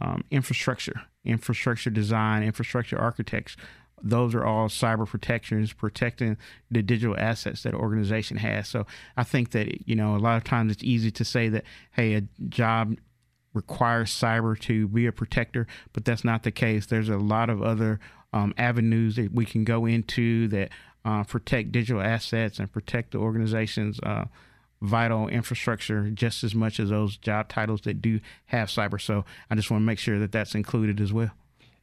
Um, 0.00 0.24
infrastructure, 0.30 1.02
infrastructure 1.24 1.90
design, 1.90 2.42
infrastructure 2.42 2.98
architects. 2.98 3.56
Those 4.02 4.34
are 4.34 4.44
all 4.44 4.68
cyber 4.68 5.06
protections, 5.06 5.72
protecting 5.72 6.36
the 6.70 6.82
digital 6.82 7.16
assets 7.18 7.62
that 7.62 7.72
an 7.72 7.80
organization 7.80 8.36
has. 8.36 8.68
So 8.68 8.86
I 9.16 9.24
think 9.24 9.50
that 9.52 9.88
you 9.88 9.96
know 9.96 10.14
a 10.14 10.18
lot 10.18 10.36
of 10.36 10.44
times 10.44 10.72
it's 10.72 10.84
easy 10.84 11.10
to 11.12 11.24
say 11.24 11.48
that 11.48 11.64
hey, 11.92 12.14
a 12.14 12.22
job 12.48 12.96
requires 13.54 14.10
cyber 14.10 14.58
to 14.60 14.86
be 14.86 15.06
a 15.06 15.12
protector, 15.12 15.66
but 15.94 16.04
that's 16.04 16.24
not 16.24 16.42
the 16.42 16.50
case. 16.50 16.84
There's 16.84 17.08
a 17.08 17.16
lot 17.16 17.48
of 17.48 17.62
other 17.62 17.98
um, 18.36 18.52
avenues 18.58 19.16
that 19.16 19.32
we 19.32 19.46
can 19.46 19.64
go 19.64 19.86
into 19.86 20.48
that 20.48 20.68
uh, 21.04 21.24
protect 21.24 21.72
digital 21.72 22.02
assets 22.02 22.58
and 22.58 22.70
protect 22.70 23.12
the 23.12 23.18
organization's 23.18 23.98
uh, 24.00 24.24
vital 24.82 25.28
infrastructure 25.28 26.10
just 26.10 26.44
as 26.44 26.54
much 26.54 26.78
as 26.78 26.90
those 26.90 27.16
job 27.16 27.48
titles 27.48 27.80
that 27.82 28.02
do 28.02 28.20
have 28.46 28.68
cyber. 28.68 29.00
So 29.00 29.24
I 29.50 29.54
just 29.54 29.70
want 29.70 29.80
to 29.80 29.86
make 29.86 29.98
sure 29.98 30.18
that 30.18 30.32
that's 30.32 30.54
included 30.54 31.00
as 31.00 31.12
well. 31.12 31.30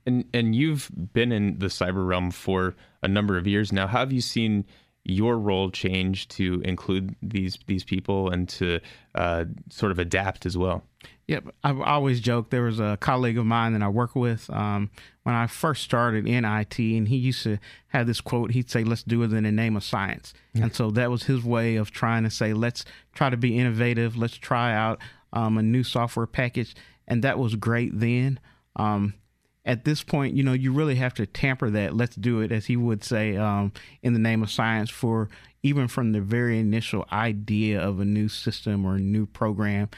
And 0.05 0.25
and 0.33 0.53
you've 0.55 0.91
been 1.13 1.31
in 1.31 1.57
the 1.59 1.67
cyber 1.67 2.05
realm 2.05 2.29
for 2.29 2.75
a 3.01 3.07
number 3.07 3.37
of 3.37 3.47
years 3.47 3.71
now. 3.71 3.87
How 3.87 3.99
have 3.99 4.11
you 4.11 4.21
seen 4.21 4.65
your 5.05 5.37
role 5.37 5.71
change 5.71 6.27
to 6.27 6.61
include 6.65 7.15
these 7.21 7.57
these 7.65 7.83
people 7.83 8.29
and 8.29 8.47
to 8.49 8.79
uh, 9.15 9.45
sort 9.69 9.91
of 9.91 9.99
adapt 9.99 10.45
as 10.45 10.57
well? 10.57 10.83
Yep, 11.27 11.45
I've 11.63 11.79
always 11.79 12.19
joked. 12.19 12.51
There 12.51 12.63
was 12.63 12.79
a 12.79 12.97
colleague 12.99 13.37
of 13.37 13.45
mine 13.45 13.73
that 13.73 13.81
I 13.81 13.87
work 13.87 14.15
with 14.15 14.49
um, 14.49 14.91
when 15.23 15.35
I 15.35 15.47
first 15.47 15.83
started 15.83 16.27
in 16.27 16.43
IT, 16.43 16.79
and 16.79 17.07
he 17.07 17.15
used 17.15 17.43
to 17.43 17.59
have 17.87 18.07
this 18.07 18.19
quote. 18.19 18.51
He'd 18.51 18.69
say, 18.69 18.83
"Let's 18.83 19.03
do 19.03 19.23
it 19.23 19.31
in 19.31 19.43
the 19.43 19.51
name 19.51 19.77
of 19.77 19.83
science," 19.83 20.33
yeah. 20.53 20.63
and 20.63 20.75
so 20.75 20.91
that 20.91 21.09
was 21.09 21.23
his 21.23 21.43
way 21.43 21.77
of 21.77 21.91
trying 21.91 22.23
to 22.23 22.29
say, 22.29 22.53
"Let's 22.53 22.83
try 23.13 23.29
to 23.29 23.37
be 23.37 23.57
innovative. 23.57 24.17
Let's 24.17 24.35
try 24.35 24.73
out 24.73 24.99
um, 25.31 25.57
a 25.57 25.63
new 25.63 25.83
software 25.83 26.27
package," 26.27 26.75
and 27.07 27.23
that 27.23 27.39
was 27.39 27.55
great 27.55 27.97
then. 27.97 28.39
Um, 28.75 29.13
at 29.65 29.85
this 29.85 30.03
point, 30.03 30.35
you 30.35 30.43
know, 30.43 30.53
you 30.53 30.73
really 30.73 30.95
have 30.95 31.13
to 31.13 31.25
tamper 31.25 31.69
that. 31.69 31.95
Let's 31.95 32.15
do 32.17 32.41
it, 32.41 32.51
as 32.51 32.65
he 32.65 32.75
would 32.75 33.03
say, 33.03 33.37
um, 33.37 33.71
in 34.01 34.13
the 34.13 34.19
name 34.19 34.43
of 34.43 34.51
science. 34.51 34.89
For 34.89 35.29
even 35.61 35.87
from 35.87 36.11
the 36.11 36.19
very 36.19 36.59
initial 36.59 37.05
idea 37.11 37.81
of 37.81 38.01
a 38.01 38.05
new 38.05 38.27
system 38.27 38.85
or 38.85 38.95
a 38.95 38.99
new 38.99 39.25
program, 39.25 39.89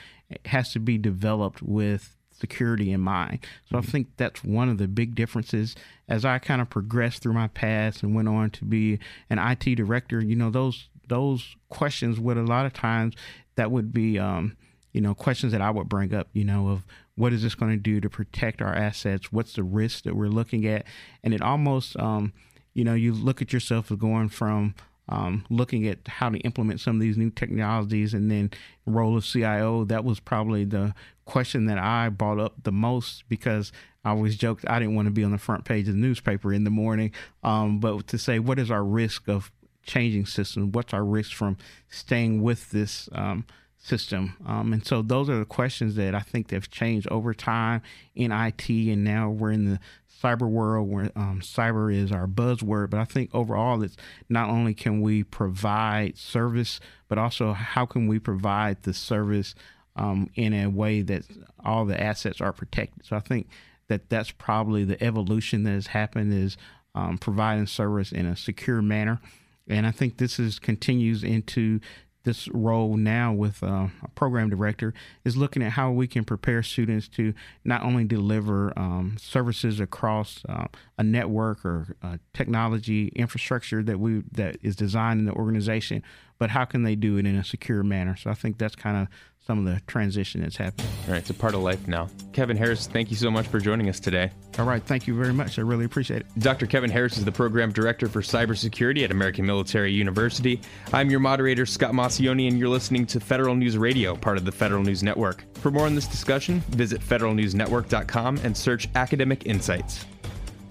has 0.46 0.72
to 0.74 0.80
be 0.80 0.98
developed 0.98 1.62
with 1.62 2.16
security 2.32 2.92
in 2.92 3.02
mind. 3.02 3.40
So 3.70 3.78
mm-hmm. 3.78 3.88
I 3.88 3.92
think 3.92 4.08
that's 4.18 4.44
one 4.44 4.70
of 4.70 4.78
the 4.78 4.88
big 4.88 5.16
differences. 5.16 5.76
As 6.08 6.26
I 6.26 6.40
kind 6.40 6.62
of 6.62 6.70
progressed 6.70 7.22
through 7.22 7.34
my 7.34 7.48
past 7.48 8.04
and 8.04 8.14
went 8.14 8.28
on 8.28 8.50
to 8.52 8.66
be 8.66 9.00
an 9.30 9.40
IT 9.40 9.76
director, 9.76 10.22
you 10.22 10.36
know, 10.36 10.50
those 10.50 10.90
those 11.08 11.56
questions 11.70 12.20
would 12.20 12.38
a 12.38 12.44
lot 12.44 12.66
of 12.66 12.74
times 12.74 13.14
that 13.56 13.70
would 13.70 13.94
be 13.94 14.18
um, 14.18 14.58
you 14.92 15.02
know 15.02 15.14
questions 15.14 15.52
that 15.52 15.62
I 15.62 15.72
would 15.72 15.90
bring 15.90 16.14
up. 16.14 16.28
You 16.34 16.44
know, 16.44 16.70
of 16.70 16.86
what 17.16 17.34
is 17.34 17.44
this 17.44 17.56
going 17.56 17.72
to 17.72 17.78
do 17.78 18.02
to 18.02 18.10
protect 18.10 18.62
our 18.62 18.74
assets? 18.74 19.32
What's 19.32 19.54
the 19.54 19.64
risk 19.64 20.04
that 20.04 20.16
we're 20.16 20.28
looking 20.28 20.66
at? 20.66 20.86
And 21.24 21.34
it 21.34 21.42
almost, 21.42 21.98
um, 21.98 22.34
you 22.74 22.84
know, 22.84 22.94
you 22.94 23.14
look 23.14 23.42
at 23.42 23.54
yourself 23.54 23.92
as 23.92 23.98
going 23.98 24.30
from 24.30 24.76
um, 25.08 25.46
looking 25.50 25.88
at 25.88 26.00
how 26.08 26.30
to 26.30 26.38
implement 26.40 26.80
some 26.80 26.96
of 26.96 27.02
these 27.02 27.18
new 27.18 27.30
technologies 27.30 28.14
and 28.14 28.30
then 28.30 28.52
role 28.86 29.18
of 29.18 29.26
CIO. 29.26 29.86
That 29.86 30.04
was 30.04 30.20
probably 30.20 30.66
the 30.66 30.94
question 31.26 31.66
that 31.66 31.78
I 31.78 32.10
brought 32.10 32.40
up 32.40 32.64
the 32.64 32.72
most 32.72 33.24
because 33.30 33.72
I 34.04 34.12
always 34.12 34.38
joked 34.38 34.66
I 34.68 34.80
didn't 34.80 34.96
want 34.96 35.08
to 35.08 35.12
be 35.12 35.24
on 35.24 35.32
the 35.32 35.38
front 35.38 35.66
page 35.66 35.88
of 35.88 35.96
the 35.96 36.00
newspaper 36.00 36.54
in 36.54 36.64
the 36.64 36.70
morning. 36.70 37.12
Um, 37.44 37.80
but 37.80 38.08
to 38.08 38.18
say, 38.18 38.40
what 38.40 38.60
is 38.60 38.72
our 38.72 38.84
risk 38.84 39.28
of 39.28 39.52
changing 39.84 40.26
systems? 40.26 40.74
What's 40.74 40.94
our 40.94 41.06
risk 41.06 41.34
from 41.34 41.58
staying 41.90 42.42
with 42.42 42.72
this? 42.72 43.10
Um, 43.12 43.46
system. 43.86 44.36
Um, 44.46 44.74
and 44.74 44.86
so 44.86 45.04
those 45.04 45.30
are 45.30 45.38
the 45.38 45.46
questions 45.46 45.96
that 45.96 46.16
I 46.16 46.22
think 46.22 46.50
have 46.52 46.72
changed 46.72 47.08
over 47.12 47.34
time 47.34 47.84
in 48.16 48.32
IT. 48.32 48.68
And 48.68 49.04
now 49.04 49.30
we're 49.30 49.52
in 49.52 49.66
the 49.66 49.80
cyber 50.22 50.50
world 50.50 50.90
where 50.90 51.12
um, 51.16 51.42
cyber 51.42 51.94
is 51.94 52.12
our 52.12 52.28
buzzword. 52.28 52.90
But 52.90 53.00
I 53.00 53.06
think 53.06 53.30
overall, 53.34 53.82
it's 53.84 53.98
not 54.30 54.50
only 54.50 54.74
can 54.74 55.02
we 55.02 55.24
provide 55.24 56.18
service, 56.18 56.80
but 57.08 57.18
also 57.18 57.54
how 57.54 57.86
can 57.86 58.08
we 58.08 58.20
provide 58.20 58.84
the 58.84 58.94
service 58.94 59.56
um, 59.96 60.30
in 60.36 60.54
a 60.54 60.68
way 60.68 61.02
that 61.02 61.24
all 61.64 61.86
the 61.86 62.02
assets 62.02 62.42
are 62.42 62.54
protected. 62.54 63.06
So 63.06 63.16
I 63.16 63.20
think 63.20 63.48
that 63.88 64.10
that's 64.10 64.32
probably 64.32 64.84
the 64.84 65.02
evolution 65.04 65.64
that 65.64 65.72
has 65.72 65.88
happened 65.88 66.34
is 66.34 66.58
um, 66.94 67.18
providing 67.18 67.68
service 67.68 68.12
in 68.12 68.26
a 68.26 68.36
secure 68.36 68.82
manner. 68.82 69.20
And 69.68 69.86
I 69.86 69.92
think 69.92 70.18
this 70.18 70.40
is 70.40 70.60
continues 70.60 71.24
into 71.24 71.80
this 72.26 72.48
role 72.50 72.98
now 72.98 73.32
with 73.32 73.64
uh, 73.64 73.88
a 74.04 74.08
program 74.16 74.50
director 74.50 74.94
is 75.24 75.38
looking 75.38 75.64
at 75.64 75.72
how 75.72 75.92
we 75.92 76.08
can 76.08 76.26
prepare 76.26 76.62
students 76.62 77.08
to 77.08 77.34
not 77.64 77.84
only 77.84 78.04
deliver 78.04 78.78
um, 78.78 79.16
services 79.20 79.80
across 79.80 80.44
uh, 80.50 80.66
a 80.98 81.04
network 81.04 81.64
or 81.64 81.96
uh, 82.04 82.18
technology 82.34 83.08
infrastructure 83.16 83.82
that 83.82 84.00
we 84.00 84.24
that 84.32 84.58
is 84.62 84.76
designed 84.76 85.20
in 85.20 85.26
the 85.26 85.34
organization, 85.34 86.04
but 86.38 86.50
how 86.50 86.66
can 86.66 86.84
they 86.84 86.96
do 86.96 87.18
it 87.18 87.26
in 87.26 87.36
a 87.36 87.44
secure 87.44 87.84
manner? 87.84 88.16
So 88.16 88.30
I 88.30 88.34
think 88.34 88.58
that's 88.58 88.76
kind 88.76 88.98
of 88.98 89.08
some 89.46 89.66
of 89.66 89.74
the 89.74 89.80
transition 89.86 90.42
that's 90.42 90.58
happening. 90.58 90.88
All 91.06 91.14
right, 91.14 91.20
it's 91.20 91.30
a 91.30 91.34
part 91.34 91.54
of 91.54 91.62
life 91.62 91.88
now. 91.88 92.10
Kevin 92.34 92.58
Harris, 92.58 92.88
thank 92.88 93.12
you 93.12 93.16
so 93.16 93.30
much 93.30 93.48
for 93.48 93.60
joining 93.60 93.90
us 93.90 94.00
today. 94.00 94.32
All 94.58 94.66
right, 94.66 94.82
thank 94.84 95.06
you 95.06 95.16
very 95.16 95.34
much. 95.34 95.60
I 95.60 95.62
really 95.62 95.86
appreciate 95.86 96.22
it. 96.22 96.28
Dr. 96.40 96.66
Kevin 96.66 96.90
Harris 96.90 97.18
is 97.18 97.26
the 97.26 97.32
program 97.32 97.72
director 97.72 98.08
for 98.08 98.22
cybersecurity 98.22 99.04
at 99.04 99.12
American 99.12 99.46
Military 99.46 99.94
University. 99.94 100.60
I'm 100.94 101.12
your 101.12 101.20
moderator, 101.20 101.66
Scott 101.66 101.92
Maucione, 101.92 102.48
and 102.48 102.58
you're 102.58 102.70
listening 102.70 103.06
to 103.08 103.20
Federal 103.20 103.56
News 103.56 103.78
Radio, 103.78 104.16
part 104.16 104.38
of 104.38 104.46
the 104.46 104.52
Federal 104.52 104.84
News 104.84 105.04
Network. 105.04 105.46
For 105.56 105.70
more 105.70 105.86
on 105.86 105.94
this 105.94 106.08
discussion, 106.08 106.62
visit 106.70 107.02
federalnewsnetwork.com 107.02 108.40
and 108.44 108.58
search 108.58 108.90
Academic 108.96 109.46
Insights. 109.46 110.06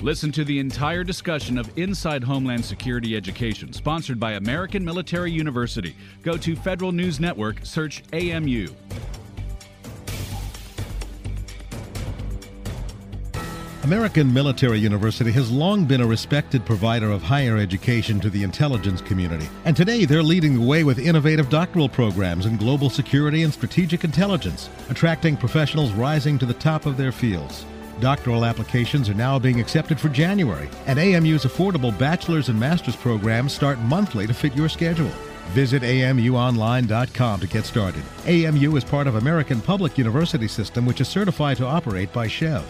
Listen 0.01 0.31
to 0.33 0.45
the 0.45 0.59
entire 0.59 1.05
discussion 1.05 1.57
of 1.57 1.71
Inside 1.79 2.23
Homeland 2.25 2.65
Security 2.65 3.17
Education, 3.17 3.73
sponsored 3.73 4.21
by 4.21 4.33
American 4.33 4.85
Military 4.85 5.31
University. 5.31 5.97
Go 6.23 6.37
to 6.37 6.55
Federal 6.57 6.93
News 6.93 7.21
Network, 7.21 7.61
search 7.63 8.03
AMU. 8.13 8.69
American 13.85 14.33
Military 14.33 14.79
University 14.79 15.31
has 15.31 15.51
long 15.51 15.85
been 15.85 16.01
a 16.01 16.07
respected 16.07 16.65
provider 16.65 17.11
of 17.11 17.23
higher 17.23 17.59
education 17.59 18.19
to 18.21 18.31
the 18.31 18.43
intelligence 18.43 19.03
community. 19.03 19.47
And 19.67 19.77
today 19.77 20.07
they're 20.07 20.23
leading 20.23 20.55
the 20.55 20.67
way 20.67 20.85
with 20.85 20.99
innovative 20.99 21.51
doctoral 21.51 21.91
programs 21.91 22.47
in 22.47 22.57
global 22.57 22.89
security 22.89 23.43
and 23.43 23.53
strategic 23.53 24.03
intelligence, 24.03 24.71
attracting 24.89 25.37
professionals 25.37 25.93
rising 25.93 26.39
to 26.39 26.47
the 26.47 26.55
top 26.55 26.87
of 26.87 26.97
their 26.97 27.13
fields. 27.13 27.67
Doctoral 28.01 28.45
applications 28.45 29.09
are 29.09 29.15
now 29.15 29.39
being 29.39 29.61
accepted 29.61 30.01
for 30.01 30.09
January, 30.09 30.69
and 30.87 30.99
AMU's 30.99 31.45
affordable 31.45 31.97
bachelor's 31.99 32.49
and 32.49 32.59
master's 32.59 32.97
programs 32.97 33.53
start 33.53 33.79
monthly 33.81 34.27
to 34.27 34.35
fit 34.35 34.55
your 34.57 34.69
schedule. 34.69 35.11
Visit 35.49 35.83
amuonline.com 35.83 37.41
to 37.41 37.47
get 37.47 37.65
started. 37.65 38.03
AMU 38.27 38.77
is 38.77 38.85
part 38.85 39.07
of 39.07 39.17
American 39.17 39.61
Public 39.61 39.97
University 39.99 40.49
System, 40.49 40.85
which 40.87 41.01
is 41.01 41.09
certified 41.09 41.57
to 41.59 41.67
operate 41.67 42.13
by 42.13 42.27
SCHEV. 42.27 42.65